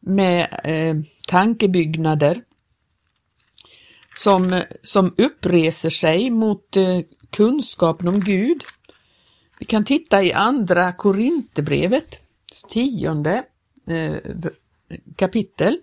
med 0.00 0.60
eh, 0.64 0.96
tankebyggnader 1.26 2.42
som, 4.16 4.62
som 4.82 5.14
uppreser 5.18 5.90
sig 5.90 6.30
mot 6.30 6.76
eh, 6.76 7.00
kunskapen 7.30 8.08
om 8.08 8.20
Gud. 8.20 8.64
Vi 9.58 9.66
kan 9.66 9.84
titta 9.84 10.22
i 10.22 10.32
andra 10.32 10.92
Korinthierbrevet, 10.92 12.18
tionde 12.68 13.44
eh, 13.88 14.16
kapitel. 15.16 15.78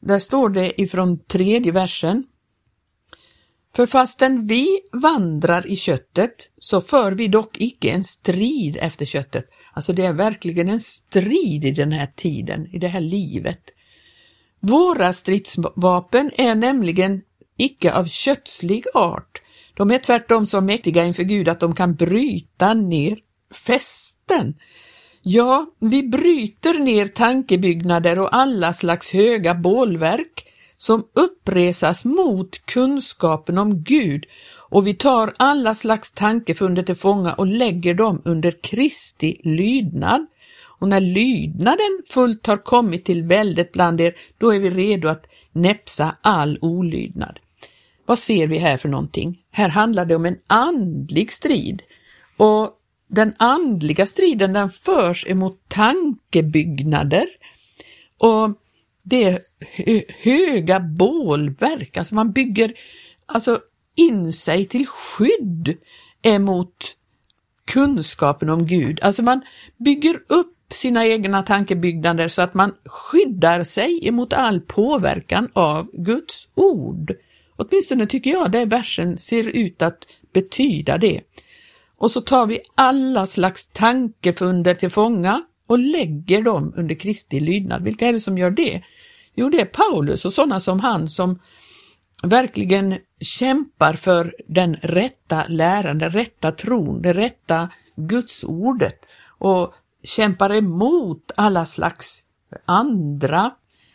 Där 0.00 0.18
står 0.18 0.48
det 0.48 0.80
ifrån 0.80 1.18
tredje 1.18 1.72
versen. 1.72 2.24
För 3.76 3.86
fastän 3.86 4.46
vi 4.46 4.80
vandrar 4.92 5.66
i 5.66 5.76
köttet 5.76 6.50
så 6.58 6.80
för 6.80 7.12
vi 7.12 7.28
dock 7.28 7.60
icke 7.60 7.90
en 7.90 8.04
strid 8.04 8.76
efter 8.80 9.06
köttet. 9.06 9.44
Alltså 9.72 9.92
det 9.92 10.04
är 10.04 10.12
verkligen 10.12 10.68
en 10.68 10.80
strid 10.80 11.64
i 11.64 11.70
den 11.70 11.92
här 11.92 12.06
tiden, 12.16 12.66
i 12.66 12.78
det 12.78 12.88
här 12.88 13.00
livet. 13.00 13.60
Våra 14.60 15.12
stridsvapen 15.12 16.30
är 16.36 16.54
nämligen 16.54 17.22
icke 17.56 17.92
av 17.92 18.04
kötslig 18.04 18.84
art. 18.94 19.42
De 19.74 19.90
är 19.90 19.98
tvärtom 19.98 20.46
så 20.46 20.60
mäktiga 20.60 21.04
inför 21.04 21.22
Gud 21.22 21.48
att 21.48 21.60
de 21.60 21.74
kan 21.74 21.94
bryta 21.94 22.74
ner 22.74 23.18
fästen 23.66 24.54
Ja, 25.28 25.66
vi 25.78 26.02
bryter 26.02 26.78
ner 26.78 27.06
tankebyggnader 27.06 28.18
och 28.18 28.36
alla 28.36 28.72
slags 28.72 29.10
höga 29.10 29.54
bålverk 29.54 30.46
som 30.76 31.06
uppresas 31.12 32.04
mot 32.04 32.66
kunskapen 32.66 33.58
om 33.58 33.82
Gud 33.82 34.24
och 34.70 34.86
vi 34.86 34.94
tar 34.94 35.34
alla 35.36 35.74
slags 35.74 36.12
tankefunder 36.12 36.82
till 36.82 36.94
fånga 36.94 37.34
och 37.34 37.46
lägger 37.46 37.94
dem 37.94 38.22
under 38.24 38.62
Kristi 38.62 39.40
lydnad. 39.44 40.26
Och 40.78 40.88
när 40.88 41.00
lydnaden 41.00 42.02
fullt 42.10 42.46
har 42.46 42.56
kommit 42.56 43.04
till 43.04 43.22
väldet 43.22 43.72
bland 43.72 44.00
er, 44.00 44.14
då 44.38 44.54
är 44.54 44.58
vi 44.58 44.70
redo 44.70 45.08
att 45.08 45.26
näpsa 45.52 46.16
all 46.20 46.58
olydnad. 46.60 47.40
Vad 48.06 48.18
ser 48.18 48.46
vi 48.46 48.58
här 48.58 48.76
för 48.76 48.88
någonting? 48.88 49.44
Här 49.50 49.68
handlar 49.68 50.04
det 50.04 50.16
om 50.16 50.26
en 50.26 50.38
andlig 50.46 51.32
strid 51.32 51.82
och 52.36 52.70
den 53.08 53.34
andliga 53.38 54.06
striden 54.06 54.52
den 54.52 54.70
förs 54.70 55.26
emot 55.26 55.60
tankebyggnader 55.68 57.26
och 58.18 58.50
det 59.02 59.24
är 59.24 59.40
höga 60.22 60.80
bålverk, 60.80 61.96
alltså 61.96 62.14
man 62.14 62.32
bygger 62.32 62.72
alltså 63.26 63.60
in 63.94 64.32
sig 64.32 64.64
till 64.64 64.86
skydd 64.86 65.76
emot 66.22 66.96
kunskapen 67.64 68.50
om 68.50 68.66
Gud. 68.66 69.00
Alltså 69.02 69.22
man 69.22 69.40
bygger 69.76 70.20
upp 70.26 70.55
sina 70.70 71.06
egna 71.06 71.42
tankebyggnader 71.42 72.28
så 72.28 72.42
att 72.42 72.54
man 72.54 72.74
skyddar 72.84 73.64
sig 73.64 74.08
emot 74.08 74.32
all 74.32 74.60
påverkan 74.60 75.48
av 75.52 75.90
Guds 75.92 76.48
ord. 76.54 77.12
Åtminstone 77.56 78.06
tycker 78.06 78.30
jag 78.30 78.52
det 78.52 78.64
versen 78.64 79.18
ser 79.18 79.44
ut 79.44 79.82
att 79.82 79.98
betyda 80.32 80.98
det. 80.98 81.20
Och 81.98 82.10
så 82.10 82.20
tar 82.20 82.46
vi 82.46 82.60
alla 82.74 83.26
slags 83.26 83.66
tankefunder 83.66 84.74
till 84.74 84.90
fånga 84.90 85.42
och 85.66 85.78
lägger 85.78 86.42
dem 86.42 86.74
under 86.76 86.94
Kristi 86.94 87.40
lydnad. 87.40 87.82
Vilka 87.82 88.08
är 88.08 88.12
det 88.12 88.20
som 88.20 88.38
gör 88.38 88.50
det? 88.50 88.82
Jo, 89.34 89.50
det 89.50 89.60
är 89.60 89.64
Paulus 89.64 90.24
och 90.24 90.32
sådana 90.32 90.60
som 90.60 90.80
han 90.80 91.08
som 91.08 91.38
verkligen 92.22 92.94
kämpar 93.20 93.92
för 93.94 94.34
den 94.48 94.76
rätta 94.76 95.44
läran, 95.48 95.98
den 95.98 96.10
rätta 96.10 96.52
tron, 96.52 97.02
det 97.02 97.12
rätta 97.12 97.68
gudsordet 97.96 98.98
och 99.38 99.74
kämpar 100.06 100.54
emot 100.54 101.32
alla 101.36 101.66
slags 101.66 102.24
andra 102.64 103.50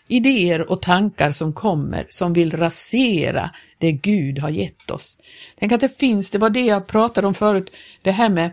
idéer 0.07 0.71
och 0.71 0.81
tankar 0.81 1.31
som 1.31 1.53
kommer 1.53 2.07
som 2.09 2.33
vill 2.33 2.57
rasera 2.57 3.51
det 3.77 3.91
Gud 3.91 4.39
har 4.39 4.49
gett 4.49 4.91
oss. 4.91 5.17
Tänk 5.59 5.71
att 5.71 5.81
det 5.81 5.97
finns, 5.97 6.31
det 6.31 6.37
var 6.37 6.49
det 6.49 6.65
jag 6.65 6.87
pratade 6.87 7.27
om 7.27 7.33
förut, 7.33 7.71
det 8.01 8.11
här 8.11 8.29
med 8.29 8.51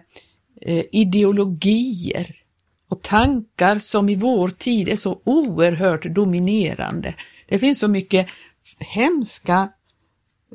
eh, 0.61 0.85
ideologier 0.93 2.37
och 2.89 3.03
tankar 3.03 3.79
som 3.79 4.09
i 4.09 4.15
vår 4.15 4.49
tid 4.49 4.89
är 4.89 4.97
så 4.97 5.21
oerhört 5.25 6.05
dominerande. 6.05 7.15
Det 7.49 7.59
finns 7.59 7.79
så 7.79 7.89
mycket 7.89 8.29
hemska 8.79 9.69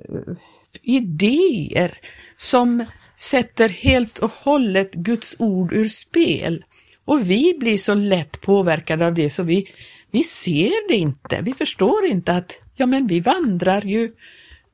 eh, 0.09 0.35
idéer 0.81 1.97
som 2.37 2.85
sätter 3.15 3.69
helt 3.69 4.19
och 4.19 4.31
hållet 4.31 4.93
Guds 4.93 5.35
ord 5.39 5.73
ur 5.73 5.89
spel. 5.89 6.65
Och 7.05 7.29
vi 7.29 7.55
blir 7.59 7.77
så 7.77 7.93
lätt 7.93 8.41
påverkade 8.41 9.07
av 9.07 9.13
det 9.13 9.29
så 9.29 9.43
vi, 9.43 9.67
vi 10.11 10.23
ser 10.23 10.87
det 10.87 10.95
inte, 10.95 11.41
vi 11.41 11.53
förstår 11.53 12.05
inte 12.05 12.33
att 12.33 12.59
ja 12.75 12.85
men 12.85 13.07
vi 13.07 13.19
vandrar 13.19 13.81
ju 13.81 14.11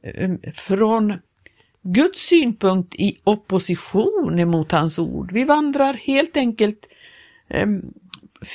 ehm, 0.04 0.40
från 0.54 1.14
Guds 1.82 2.20
synpunkt 2.20 2.96
i 2.96 3.18
opposition 3.24 4.40
emot 4.40 4.72
hans 4.72 5.00
ord. 5.00 5.32
Vi 5.32 5.44
vandrar 5.44 5.94
helt 5.94 6.38
enkelt 6.38 6.90
ehm, 7.50 7.82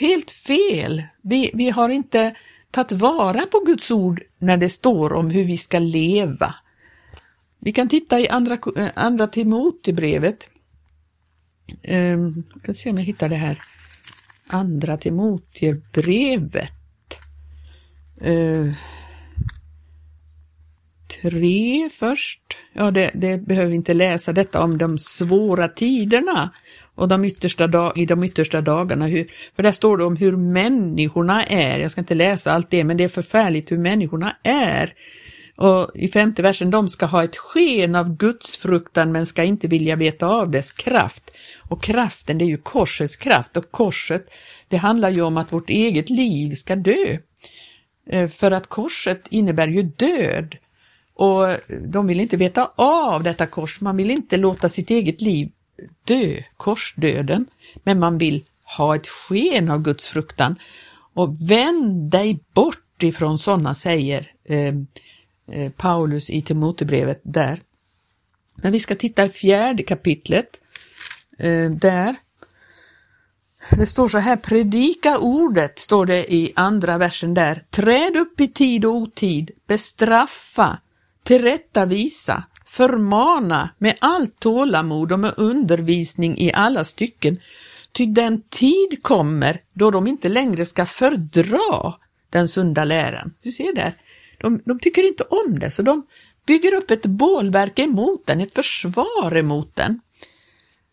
helt 0.00 0.30
fel. 0.30 1.02
Vi, 1.22 1.50
vi 1.54 1.70
har 1.70 1.88
inte 1.88 2.34
tagit 2.70 2.92
vara 2.92 3.46
på 3.46 3.60
Guds 3.60 3.90
ord 3.90 4.22
när 4.38 4.56
det 4.56 4.70
står 4.70 5.12
om 5.12 5.30
hur 5.30 5.44
vi 5.44 5.56
ska 5.56 5.78
leva. 5.78 6.54
Vi 7.58 7.72
kan 7.72 7.88
titta 7.88 8.20
i 8.20 8.28
andra, 8.28 8.58
eh, 8.76 8.90
andra 8.94 9.26
Timotebrevet. 9.26 10.48
Um, 11.88 12.44
jag 12.52 12.62
ska 12.62 12.74
se 12.74 12.90
om 12.90 12.98
jag 12.98 13.04
hittar 13.04 13.28
det 13.28 13.36
här. 13.36 13.62
Andra 14.46 14.96
Timotebrevet. 14.96 16.72
Uh, 18.22 18.28
ehm, 18.28 18.72
tre 21.22 21.90
först. 21.92 22.40
Ja, 22.72 22.90
det, 22.90 23.10
det 23.14 23.46
behöver 23.46 23.68
vi 23.68 23.74
inte 23.74 23.94
läsa 23.94 24.32
detta 24.32 24.62
om 24.62 24.78
de 24.78 24.98
svåra 24.98 25.68
tiderna 25.68 26.50
och 26.94 27.08
de 27.08 27.24
yttersta 27.24 27.66
dag, 27.66 27.98
i 27.98 28.06
de 28.06 28.24
yttersta 28.24 28.60
dagarna. 28.60 29.06
Hur, 29.06 29.26
för 29.56 29.62
där 29.62 29.72
står 29.72 29.96
det 29.96 30.04
om 30.04 30.16
hur 30.16 30.36
människorna 30.36 31.44
är. 31.44 31.78
Jag 31.78 31.90
ska 31.90 32.00
inte 32.00 32.14
läsa 32.14 32.52
allt 32.52 32.70
det, 32.70 32.84
men 32.84 32.96
det 32.96 33.04
är 33.04 33.08
förfärligt 33.08 33.72
hur 33.72 33.78
människorna 33.78 34.36
är. 34.42 34.94
Och 35.56 35.90
i 35.94 36.08
femte 36.08 36.42
versen, 36.42 36.70
de 36.70 36.88
ska 36.88 37.06
ha 37.06 37.24
ett 37.24 37.36
sken 37.36 37.94
av 37.94 38.16
Guds 38.16 38.56
fruktan 38.56 39.12
men 39.12 39.26
ska 39.26 39.44
inte 39.44 39.68
vilja 39.68 39.96
veta 39.96 40.26
av 40.26 40.50
dess 40.50 40.72
kraft. 40.72 41.30
Och 41.68 41.82
kraften, 41.82 42.38
det 42.38 42.44
är 42.44 42.46
ju 42.46 42.58
korsets 42.58 43.16
kraft 43.16 43.56
och 43.56 43.70
korset, 43.70 44.30
det 44.68 44.76
handlar 44.76 45.10
ju 45.10 45.22
om 45.22 45.36
att 45.36 45.52
vårt 45.52 45.70
eget 45.70 46.10
liv 46.10 46.50
ska 46.50 46.76
dö. 46.76 47.18
Eh, 48.10 48.28
för 48.28 48.50
att 48.50 48.66
korset 48.66 49.26
innebär 49.30 49.68
ju 49.68 49.82
död. 49.82 50.56
Och 51.14 51.56
de 51.88 52.06
vill 52.06 52.20
inte 52.20 52.36
veta 52.36 52.70
av 52.76 53.22
detta 53.22 53.46
kors, 53.46 53.80
man 53.80 53.96
vill 53.96 54.10
inte 54.10 54.36
låta 54.36 54.68
sitt 54.68 54.90
eget 54.90 55.20
liv 55.20 55.50
dö, 56.04 56.42
korsdöden, 56.56 57.46
men 57.84 57.98
man 57.98 58.18
vill 58.18 58.44
ha 58.76 58.96
ett 58.96 59.06
sken 59.06 59.70
av 59.70 59.82
Guds 59.82 60.06
fruktan. 60.06 60.56
Och 61.14 61.50
vänd 61.50 62.10
dig 62.10 62.40
bort 62.54 63.02
ifrån 63.02 63.38
sådana, 63.38 63.74
säger 63.74 64.32
eh, 64.44 64.74
Eh, 65.52 65.72
Paulus 65.72 66.30
i 66.30 66.42
Timotebrevet 66.42 67.20
där. 67.22 67.62
Men 68.54 68.72
vi 68.72 68.80
ska 68.80 68.94
titta 68.94 69.24
i 69.24 69.28
fjärde 69.28 69.82
kapitlet, 69.82 70.60
eh, 71.38 71.70
där. 71.70 72.16
Det 73.70 73.86
står 73.86 74.08
så 74.08 74.18
här, 74.18 74.36
predika 74.36 75.18
ordet, 75.18 75.78
står 75.78 76.06
det 76.06 76.32
i 76.34 76.52
andra 76.56 76.98
versen 76.98 77.34
där. 77.34 77.64
Träd 77.70 78.16
upp 78.16 78.40
i 78.40 78.48
tid 78.48 78.84
och 78.84 78.94
otid, 78.94 79.50
bestraffa, 79.66 80.78
tillrättavisa, 81.22 82.44
förmana 82.64 83.70
med 83.78 83.96
allt 84.00 84.40
tålamod 84.40 85.12
och 85.12 85.18
med 85.18 85.34
undervisning 85.36 86.38
i 86.38 86.52
alla 86.52 86.84
stycken, 86.84 87.40
ty 87.92 88.06
den 88.06 88.42
tid 88.42 89.02
kommer 89.02 89.60
då 89.72 89.90
de 89.90 90.06
inte 90.06 90.28
längre 90.28 90.66
ska 90.66 90.86
fördra 90.86 91.94
den 92.30 92.48
sunda 92.48 92.84
läran. 92.84 93.34
Du 93.42 93.52
ser 93.52 93.74
där, 93.74 93.94
de, 94.44 94.60
de 94.64 94.78
tycker 94.78 95.08
inte 95.08 95.24
om 95.24 95.58
det, 95.58 95.70
så 95.70 95.82
de 95.82 96.06
bygger 96.46 96.74
upp 96.74 96.90
ett 96.90 97.06
bålverk 97.06 97.78
emot 97.78 98.26
den, 98.26 98.40
ett 98.40 98.54
försvar 98.54 99.36
emot 99.36 99.76
den. 99.76 100.00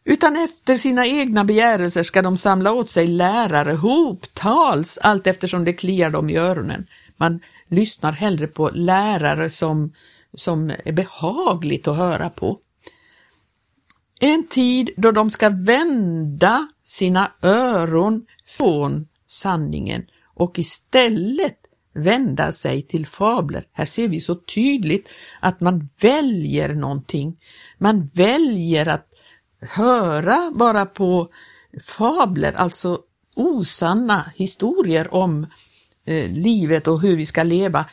Utan 0.03 0.35
efter 0.35 0.77
sina 0.77 1.07
egna 1.07 1.43
begärelser 1.43 2.03
ska 2.03 2.21
de 2.21 2.37
samla 2.37 2.71
åt 2.71 2.89
sig 2.89 3.07
lärare 3.07 3.73
hoptals 3.73 4.97
allt 4.97 5.27
eftersom 5.27 5.65
det 5.65 5.73
kliar 5.73 6.09
dem 6.09 6.29
i 6.29 6.37
öronen. 6.37 6.85
Man 7.17 7.39
lyssnar 7.67 8.11
hellre 8.11 8.47
på 8.47 8.69
lärare 8.73 9.49
som 9.49 9.93
som 10.33 10.71
är 10.85 10.91
behagligt 10.91 11.87
att 11.87 11.97
höra 11.97 12.29
på. 12.29 12.59
En 14.19 14.47
tid 14.47 14.89
då 14.97 15.11
de 15.11 15.29
ska 15.29 15.49
vända 15.49 16.67
sina 16.83 17.31
öron 17.41 18.25
från 18.45 19.07
sanningen 19.27 20.05
och 20.33 20.59
istället 20.59 21.60
vända 21.93 22.51
sig 22.51 22.81
till 22.81 23.07
fabler. 23.07 23.67
Här 23.71 23.85
ser 23.85 24.07
vi 24.07 24.21
så 24.21 24.35
tydligt 24.35 25.09
att 25.39 25.61
man 25.61 25.89
väljer 25.99 26.73
någonting. 26.73 27.37
Man 27.77 28.09
väljer 28.13 28.85
att 28.85 29.07
höra 29.61 30.51
bara 30.55 30.85
på 30.85 31.29
fabler, 31.97 32.53
alltså 32.53 32.99
osanna 33.35 34.31
historier 34.35 35.13
om 35.13 35.47
eh, 36.05 36.31
livet 36.31 36.87
och 36.87 37.01
hur 37.01 37.17
vi 37.17 37.25
ska 37.25 37.43
leva. 37.43 37.85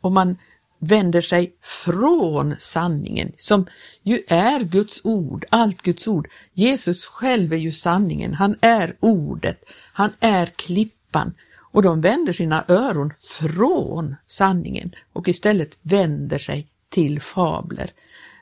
Och 0.00 0.12
man 0.12 0.36
vänder 0.78 1.20
sig 1.20 1.56
från 1.62 2.54
sanningen 2.58 3.32
som 3.36 3.66
ju 4.02 4.22
är 4.28 4.60
Guds 4.60 5.00
ord, 5.04 5.44
allt 5.50 5.82
Guds 5.82 6.08
ord. 6.08 6.28
Jesus 6.52 7.06
själv 7.06 7.52
är 7.52 7.56
ju 7.56 7.72
sanningen, 7.72 8.34
han 8.34 8.56
är 8.60 8.96
ordet, 9.00 9.64
han 9.92 10.12
är 10.20 10.46
klippan 10.46 11.34
och 11.72 11.82
de 11.82 12.00
vänder 12.00 12.32
sina 12.32 12.64
öron 12.68 13.10
från 13.38 14.16
sanningen 14.26 14.90
och 15.12 15.28
istället 15.28 15.78
vänder 15.82 16.38
sig 16.38 16.66
till 16.88 17.20
fabler. 17.20 17.92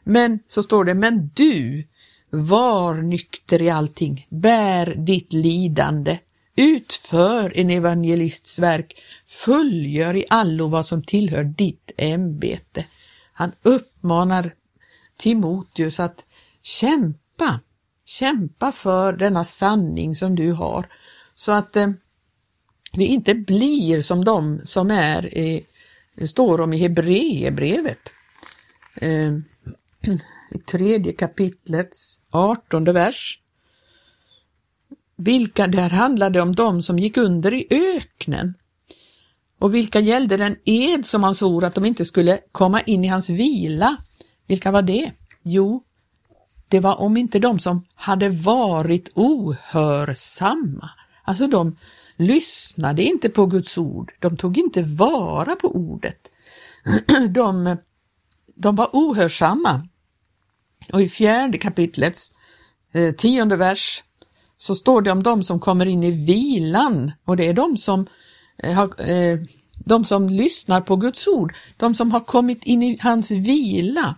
Men 0.04 0.38
så 0.46 0.62
står 0.62 0.84
det, 0.84 0.94
men 0.94 1.30
du, 1.34 1.87
var 2.30 2.94
nykter 2.94 3.62
i 3.62 3.70
allting, 3.70 4.26
bär 4.30 4.94
ditt 4.94 5.32
lidande, 5.32 6.18
Utför 6.56 7.58
en 7.58 7.70
evangelists 7.70 8.58
verk, 8.58 9.04
fullgör 9.26 10.16
i 10.16 10.24
allo 10.30 10.68
vad 10.68 10.87
som 10.87 11.02
tillhör 11.02 11.44
ditt 11.44 11.92
ämbete. 11.96 12.84
Han 13.32 13.52
uppmanar 13.62 14.54
Timoteus 15.16 16.00
att 16.00 16.24
kämpa, 16.62 17.60
kämpa 18.04 18.72
för 18.72 19.12
denna 19.12 19.44
sanning 19.44 20.14
som 20.14 20.34
du 20.34 20.52
har, 20.52 20.88
så 21.34 21.52
att 21.52 21.76
eh, 21.76 21.90
vi 22.96 23.04
inte 23.04 23.35
blir 23.35 24.00
som 24.00 24.24
de 24.24 24.61
som 24.64 24.90
är, 24.90 25.38
i, 25.38 25.66
det 26.16 26.26
står 26.26 26.61
om 26.61 26.72
i 26.72 26.76
Hebreerbrevet, 26.76 28.12
eh, 28.96 29.33
i 30.50 30.59
tredje 30.66 31.12
kapitlets 31.12 32.20
artonde 32.30 32.92
vers. 32.92 33.40
Vilka 35.16 35.66
där 35.66 35.90
handlade 35.90 36.40
om 36.40 36.54
de 36.54 36.83
som 36.83 36.98
gick 36.98 37.16
under 37.16 37.54
i 37.54 37.66
öknen 37.70 38.54
och 39.59 39.74
vilka 39.74 40.00
gällde 40.00 40.37
den 40.37 40.57
ed 40.64 41.07
som 41.07 41.24
han 41.24 41.35
svor 41.35 41.64
att 41.64 41.74
de 41.74 41.85
inte 41.85 42.04
skulle 42.04 42.40
komma 42.52 42.80
in 42.80 43.04
i 43.04 43.09
hans 43.09 43.30
vila. 43.30 43.96
Vilka 44.46 44.70
var 44.70 44.83
det? 44.83 45.12
Jo, 45.42 45.83
det 46.68 46.80
var 46.80 47.00
om 47.00 47.16
inte 47.16 47.38
de 47.38 47.59
som 47.59 47.87
hade 47.94 48.28
varit 48.28 49.11
ohörsamma. 49.14 50.90
Alltså 51.24 51.46
de 51.46 51.76
lyssnade 52.16 53.03
inte 53.03 53.29
på 53.29 53.46
Guds 53.46 53.79
ord, 53.79 54.12
de 54.20 54.37
tog 54.37 54.59
inte 54.59 54.83
vara 54.83 55.57
på 55.57 55.68
ordet. 55.68 56.31
De, 57.31 57.77
de 58.55 58.77
var 58.77 58.90
ohörsamma. 58.92 59.88
Och 60.92 61.03
i 61.03 61.09
fjärde 61.09 61.59
kapitlets 61.59 62.33
eh, 62.92 63.14
tionde 63.14 63.57
vers 63.57 64.03
så 64.57 64.74
står 64.74 65.03
det 65.03 65.11
om 65.11 65.22
de 65.22 65.42
som 65.42 65.61
kommer 65.61 65.87
in 65.87 66.03
i 66.03 66.11
vilan 66.11 67.12
och 67.24 67.37
det 67.37 67.48
är 67.48 67.53
de 67.53 67.77
som, 67.77 68.07
eh, 68.59 68.72
har, 68.72 69.11
eh, 69.11 69.38
de 69.85 70.05
som 70.05 70.29
lyssnar 70.29 70.81
på 70.81 70.96
Guds 70.96 71.29
ord, 71.29 71.55
de 71.77 71.94
som 71.94 72.12
har 72.12 72.20
kommit 72.20 72.64
in 72.64 72.83
i 72.83 72.98
hans 73.00 73.31
vila. 73.31 74.16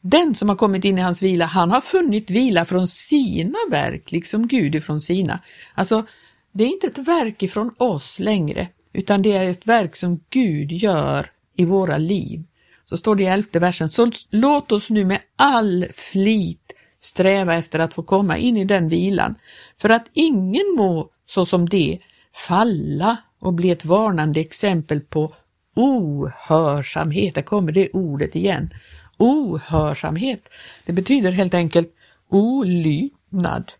Den 0.00 0.34
som 0.34 0.48
har 0.48 0.56
kommit 0.56 0.84
in 0.84 0.98
i 0.98 1.00
hans 1.00 1.22
vila, 1.22 1.44
han 1.44 1.70
har 1.70 1.80
funnit 1.80 2.30
vila 2.30 2.64
från 2.64 2.88
sina 2.88 3.58
verk, 3.70 4.12
liksom 4.12 4.46
Gud 4.48 4.74
ifrån 4.74 5.00
sina. 5.00 5.40
Alltså, 5.74 6.06
det 6.52 6.64
är 6.64 6.68
inte 6.68 6.86
ett 6.86 6.98
verk 6.98 7.42
ifrån 7.42 7.74
oss 7.78 8.18
längre, 8.18 8.68
utan 8.92 9.22
det 9.22 9.32
är 9.32 9.44
ett 9.44 9.66
verk 9.66 9.96
som 9.96 10.20
Gud 10.30 10.72
gör 10.72 11.30
i 11.56 11.64
våra 11.64 11.98
liv. 11.98 12.44
Så 12.84 12.96
står 12.96 13.16
det 13.16 13.22
i 13.22 13.26
elfte 13.26 13.58
versen, 13.58 13.88
så 13.88 14.10
låt 14.30 14.72
oss 14.72 14.90
nu 14.90 15.04
med 15.04 15.20
all 15.36 15.86
flit 15.94 16.72
sträva 16.98 17.54
efter 17.54 17.78
att 17.78 17.94
få 17.94 18.02
komma 18.02 18.36
in 18.36 18.56
i 18.56 18.64
den 18.64 18.88
vilan, 18.88 19.34
för 19.78 19.88
att 19.88 20.10
ingen 20.12 20.74
må 20.76 21.10
såsom 21.26 21.68
det 21.68 21.98
falla 22.32 23.16
och 23.38 23.52
bli 23.52 23.70
ett 23.70 23.84
varnande 23.84 24.40
exempel 24.40 25.00
på 25.00 25.34
ohörsamhet. 25.76 27.34
Där 27.34 27.42
kommer 27.42 27.72
det 27.72 27.90
ordet 27.90 28.36
igen. 28.36 28.70
Ohörsamhet. 29.18 30.50
Det 30.86 30.92
betyder 30.92 31.30
helt 31.30 31.54
enkelt 31.54 31.94
olydnad. 32.28 33.72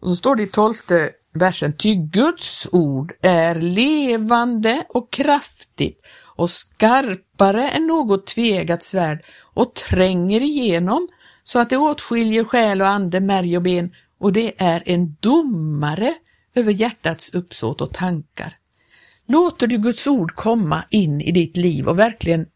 Och 0.00 0.08
så 0.08 0.16
står 0.16 0.36
det 0.36 0.42
i 0.42 0.46
tolfte 0.46 1.10
versen, 1.34 1.72
ty 1.72 1.94
Guds 1.94 2.68
ord 2.72 3.12
är 3.22 3.54
levande 3.54 4.84
och 4.88 5.12
kraftigt 5.12 6.00
och 6.36 6.50
skarpare 6.50 7.68
än 7.68 7.86
något 7.86 8.26
tvegat 8.26 8.82
svärd 8.82 9.24
och 9.40 9.74
tränger 9.74 10.40
igenom 10.40 11.08
så 11.42 11.58
att 11.58 11.70
det 11.70 11.76
åtskiljer 11.76 12.44
själ 12.44 12.82
och 12.82 12.88
ande, 12.88 13.20
märg 13.20 13.56
och 13.56 13.62
ben 13.62 13.94
och 14.18 14.32
det 14.32 14.52
är 14.56 14.82
en 14.86 15.16
domare 15.20 16.14
över 16.54 16.72
hjärtats 16.72 17.34
uppsåt 17.34 17.80
och 17.80 17.92
tankar. 17.92 18.58
Låter 19.26 19.66
du 19.66 19.78
Guds 19.78 20.06
ord 20.06 20.34
komma 20.34 20.84
in 20.90 21.20
i 21.20 21.32
ditt 21.32 21.56
liv 21.56 21.88
och 21.88 21.98
verkligen 21.98 22.46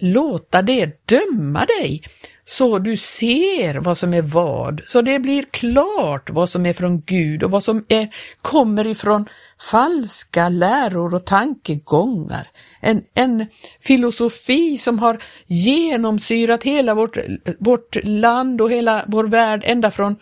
låta 0.00 0.62
det 0.62 1.06
döma 1.06 1.66
dig 1.80 2.02
så 2.48 2.78
du 2.78 2.96
ser 2.96 3.74
vad 3.74 3.98
som 3.98 4.14
är 4.14 4.22
vad, 4.22 4.80
så 4.86 5.02
det 5.02 5.18
blir 5.18 5.42
klart 5.42 6.30
vad 6.30 6.48
som 6.48 6.66
är 6.66 6.72
från 6.72 7.00
Gud 7.00 7.42
och 7.42 7.50
vad 7.50 7.62
som 7.62 7.84
är, 7.88 8.08
kommer 8.42 8.86
ifrån 8.86 9.28
falska 9.70 10.48
läror 10.48 11.14
och 11.14 11.26
tankegångar. 11.26 12.48
En, 12.80 13.02
en 13.14 13.46
filosofi 13.80 14.78
som 14.78 14.98
har 14.98 15.18
genomsyrat 15.46 16.64
hela 16.64 16.94
vårt, 16.94 17.16
vårt 17.58 17.96
land 18.04 18.60
och 18.60 18.70
hela 18.70 19.04
vår 19.06 19.24
värld 19.24 19.62
ända 19.64 19.90
från 19.90 20.16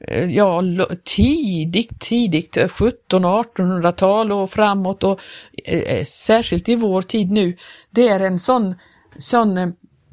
eh, 0.00 0.30
ja, 0.30 0.62
tidigt, 1.04 2.00
tidigt 2.00 2.56
eh, 2.56 2.68
1700-1800-tal 2.68 4.32
och 4.32 4.50
framåt 4.50 5.04
och 5.04 5.20
eh, 5.64 5.78
eh, 5.78 6.04
särskilt 6.04 6.68
i 6.68 6.74
vår 6.74 7.02
tid 7.02 7.30
nu. 7.30 7.56
Det 7.90 8.08
är 8.08 8.20
en 8.20 8.38
sån, 8.38 8.74
sån 9.18 9.58
eh, 9.58 9.68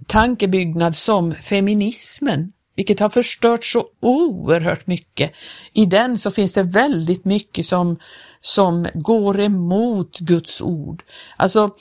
tankebyggnad 0.08 0.96
som 0.96 1.36
feminismen, 1.36 2.54
vilket 2.76 3.00
har 3.00 3.10
förstört 3.10 3.66
så 3.66 3.86
oerhört 4.00 4.88
mycket. 4.88 5.32
I 5.74 5.86
den 5.86 6.18
så 6.18 6.32
finns 6.32 6.54
det 6.54 6.64
väldigt 6.64 7.26
mycket 7.26 7.66
som, 7.66 8.00
som 8.42 8.88
går 8.94 9.40
emot 9.40 10.20
Guds 10.20 10.62
ord. 10.62 11.04
Alltså, 11.38 11.72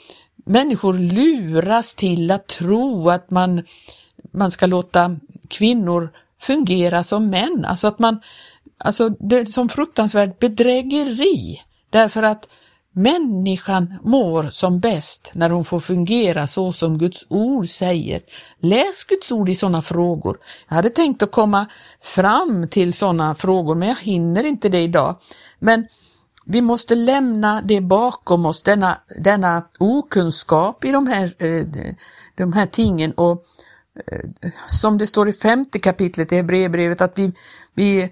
människor 0.45 0.93
luras 0.93 1.95
till 1.95 2.31
att 2.31 2.47
tro 2.47 3.09
att 3.09 3.31
man, 3.31 3.63
man 4.31 4.51
ska 4.51 4.65
låta 4.65 5.17
kvinnor 5.49 6.09
fungera 6.41 7.03
som 7.03 7.29
män, 7.29 7.65
alltså 7.65 7.87
att 7.87 7.99
man, 7.99 8.21
alltså 8.77 9.09
det 9.09 9.37
är 9.39 9.45
som 9.45 9.69
fruktansvärt 9.69 10.39
bedrägeri, 10.39 11.61
därför 11.89 12.23
att 12.23 12.47
Människan 12.95 13.93
mår 14.03 14.43
som 14.43 14.79
bäst 14.79 15.31
när 15.33 15.49
hon 15.49 15.65
får 15.65 15.79
fungera 15.79 16.47
så 16.47 16.71
som 16.71 16.97
Guds 16.97 17.25
ord 17.27 17.67
säger. 17.67 18.21
Läs 18.59 19.03
Guds 19.03 19.31
ord 19.31 19.49
i 19.49 19.55
sådana 19.55 19.81
frågor. 19.81 20.37
Jag 20.67 20.75
hade 20.75 20.89
tänkt 20.89 21.23
att 21.23 21.31
komma 21.31 21.65
fram 22.01 22.67
till 22.67 22.93
sådana 22.93 23.35
frågor 23.35 23.75
men 23.75 23.87
jag 23.87 23.95
hinner 23.95 24.43
inte 24.43 24.69
det 24.69 24.79
idag. 24.79 25.19
Men 25.59 25.87
vi 26.45 26.61
måste 26.61 26.95
lämna 26.95 27.61
det 27.61 27.81
bakom 27.81 28.45
oss, 28.45 28.63
denna, 28.63 28.97
denna 29.19 29.67
okunskap 29.79 30.85
i 30.85 30.91
de 30.91 31.07
här, 31.07 31.35
eh, 31.37 31.65
de 32.35 32.53
här 32.53 32.65
tingen 32.65 33.11
och 33.11 33.45
eh, 34.07 34.51
som 34.69 34.97
det 34.97 35.07
står 35.07 35.29
i 35.29 35.33
femte 35.33 35.79
kapitlet 35.79 36.31
i 36.31 36.35
Hebreerbrevet 36.35 37.01
att 37.01 37.17
vi, 37.17 37.31
vi 37.73 38.11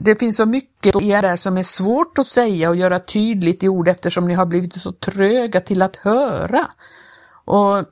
det 0.00 0.16
finns 0.16 0.36
så 0.36 0.46
mycket 0.46 1.02
i 1.02 1.08
er 1.08 1.22
där 1.22 1.36
som 1.36 1.56
är 1.56 1.62
svårt 1.62 2.18
att 2.18 2.26
säga 2.26 2.70
och 2.70 2.76
göra 2.76 3.00
tydligt 3.00 3.62
i 3.62 3.68
ord 3.68 3.88
eftersom 3.88 4.28
ni 4.28 4.34
har 4.34 4.46
blivit 4.46 4.72
så 4.72 4.92
tröga 4.92 5.60
till 5.60 5.82
att 5.82 5.96
höra. 5.96 6.66
Och 7.44 7.84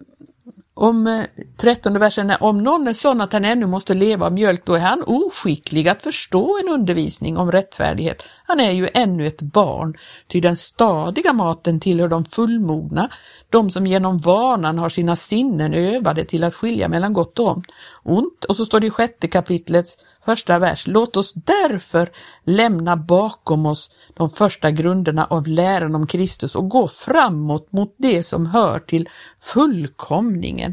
om 0.75 1.07
eh, 1.07 1.25
trettonde 1.57 1.99
versen 1.99 2.31
är, 2.31 2.43
om 2.43 2.63
någon 2.63 2.89
är 2.89 2.93
sån 2.93 3.21
att 3.21 3.33
han 3.33 3.45
ännu 3.45 3.67
måste 3.67 3.95
leva 3.95 4.27
av 4.27 4.33
mjölk, 4.33 4.63
då 4.65 4.75
är 4.75 4.81
han 4.81 5.03
oskicklig 5.07 5.89
att 5.89 6.05
förstå 6.05 6.59
en 6.63 6.69
undervisning 6.69 7.37
om 7.37 7.53
rättfärdighet. 7.53 8.23
Han 8.47 8.61
är 8.61 8.71
ju 8.71 8.89
ännu 8.95 9.27
ett 9.27 9.43
barn, 9.43 9.95
ty 10.29 10.41
den 10.41 10.57
stadiga 10.57 11.33
maten 11.33 11.81
tillhör 11.81 12.09
de 12.09 12.25
fullmogna, 12.25 13.09
de 13.51 13.71
som 13.71 13.87
genom 13.87 14.19
vanan 14.19 14.79
har 14.79 14.89
sina 14.89 15.17
sinnen 15.17 15.75
övade 15.75 16.25
till 16.25 16.45
att 16.45 16.55
skilja 16.55 16.89
mellan 16.89 17.13
gott 17.13 17.39
och 17.39 17.63
ont. 18.03 18.45
Och 18.45 18.57
så 18.57 18.67
står 18.67 18.81
det 18.81 18.87
i 18.87 18.91
sjätte 18.91 19.29
kapitlets 19.29 19.97
första 20.25 20.59
vers. 20.59 20.87
Låt 20.87 21.17
oss 21.17 21.33
därför 21.35 22.11
lämna 22.45 22.97
bakom 22.97 23.67
oss 23.67 23.91
de 24.15 24.31
första 24.31 24.71
grunderna 24.71 25.25
av 25.25 25.47
läran 25.47 25.95
om 25.95 26.07
Kristus 26.07 26.55
och 26.55 26.69
gå 26.69 26.89
framåt 26.89 27.73
mot 27.73 27.95
det 27.99 28.23
som 28.23 28.47
hör 28.47 28.79
till 28.79 29.09
fullkomningen. 29.41 30.64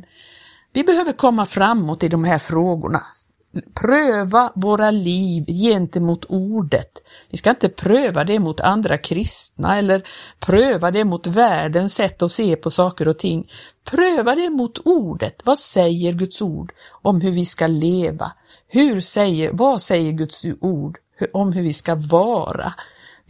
Vi 0.73 0.84
behöver 0.84 1.13
komma 1.13 1.45
framåt 1.45 2.03
i 2.03 2.10
de 2.10 2.23
här 2.23 2.38
frågorna 2.38 3.01
pröva 3.73 4.51
våra 4.55 4.91
liv 4.91 5.45
gentemot 5.47 6.25
ordet. 6.25 6.91
Vi 7.29 7.38
ska 7.38 7.49
inte 7.49 7.69
pröva 7.69 8.23
det 8.23 8.39
mot 8.39 8.60
andra 8.60 8.97
kristna 8.97 9.77
eller 9.77 10.03
pröva 10.39 10.91
det 10.91 11.05
mot 11.05 11.27
världens 11.27 11.95
sätt 11.95 12.21
att 12.21 12.31
se 12.31 12.55
på 12.55 12.71
saker 12.71 13.07
och 13.07 13.19
ting. 13.19 13.51
Pröva 13.84 14.36
det 14.36 14.49
mot 14.49 14.77
ordet. 14.77 15.41
Vad 15.43 15.60
säger 15.60 16.13
Guds 16.13 16.41
ord 16.41 16.73
om 17.01 17.21
hur 17.21 17.31
vi 17.31 17.45
ska 17.45 17.67
leva? 17.67 18.31
Hur 18.67 19.01
säger, 19.01 19.51
vad 19.53 19.81
säger 19.81 20.12
Guds 20.12 20.45
ord 20.62 20.97
om 21.34 21.53
hur 21.53 21.63
vi 21.63 21.73
ska 21.73 21.95
vara? 21.95 22.73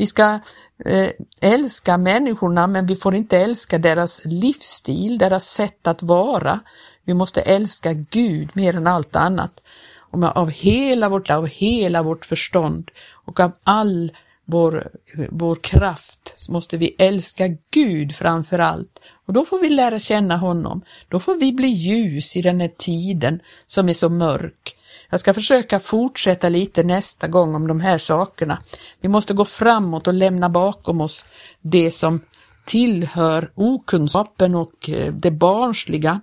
Vi 0.02 0.08
ska 0.08 0.40
eh, 0.86 1.10
älska 1.42 1.98
människorna 1.98 2.68
men 2.68 2.86
vi 2.86 2.96
får 2.96 3.16
inte 3.16 3.38
älska 3.38 3.78
deras 3.78 4.22
livsstil, 4.26 5.18
deras 5.18 5.46
sätt 5.46 5.88
att 5.88 6.04
vara. 6.04 6.60
Vi 7.04 7.14
måste 7.14 7.42
älska 7.42 7.94
Gud 7.94 8.50
mer 8.54 8.78
än 8.78 8.88
allt 8.88 9.16
annat 9.16 9.62
och 9.98 10.24
av 10.24 10.50
hela 10.50 11.10
vårt 11.10 11.30
av 11.30 11.48
hela 11.48 12.04
vårt 12.04 12.26
förstånd 12.26 12.92
och 13.26 13.40
av 13.40 13.52
all 13.64 14.12
vår, 14.45 14.91
vår 15.30 15.56
kraft 15.56 16.34
så 16.38 16.51
måste 16.51 16.77
vi 16.77 16.95
älska 16.97 17.47
Gud 17.71 18.15
framför 18.15 18.60
allt. 18.60 18.99
Och 19.25 19.34
då 19.34 19.45
får 19.45 19.60
vi 19.60 19.69
lära 19.69 19.99
känna 19.99 20.38
honom. 20.38 20.82
Då 21.10 21.19
får 21.19 21.36
vi 21.36 21.54
bli 21.54 21.67
ljus 21.67 22.38
i 22.38 22.41
den 22.41 22.60
här 22.60 22.71
tiden 22.77 23.39
som 23.67 23.89
är 23.89 23.93
så 23.93 24.10
mörk. 24.10 24.75
Jag 25.10 25.19
ska 25.19 25.34
försöka 25.34 25.80
fortsätta 25.80 26.49
lite 26.49 26.84
nästa 26.84 27.27
gång 27.27 27.56
om 27.56 27.67
de 27.67 27.80
här 27.80 27.97
sakerna. 27.97 28.62
Vi 29.01 29.10
måste 29.10 29.34
gå 29.34 29.45
framåt 29.45 30.08
och 30.08 30.13
lämna 30.13 30.49
bakom 30.49 31.01
oss 31.01 31.25
det 31.62 31.91
som 31.91 32.21
tillhör 32.65 33.51
okunskapen 33.56 34.56
och 34.56 34.89
eh, 34.89 35.13
det 35.13 35.32
barnsliga 35.32 36.21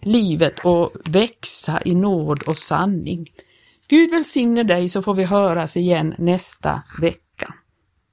livet 0.00 0.60
och 0.64 0.92
växa 1.04 1.82
i 1.84 1.94
nåd 1.94 2.42
och 2.42 2.56
sanning. 2.56 3.26
Gud 3.88 4.10
välsigne 4.10 4.62
dig 4.62 4.88
så 4.88 5.02
får 5.02 5.14
vi 5.14 5.24
höras 5.24 5.76
igen 5.76 6.14
nästa 6.18 6.82
vecka. 7.00 7.21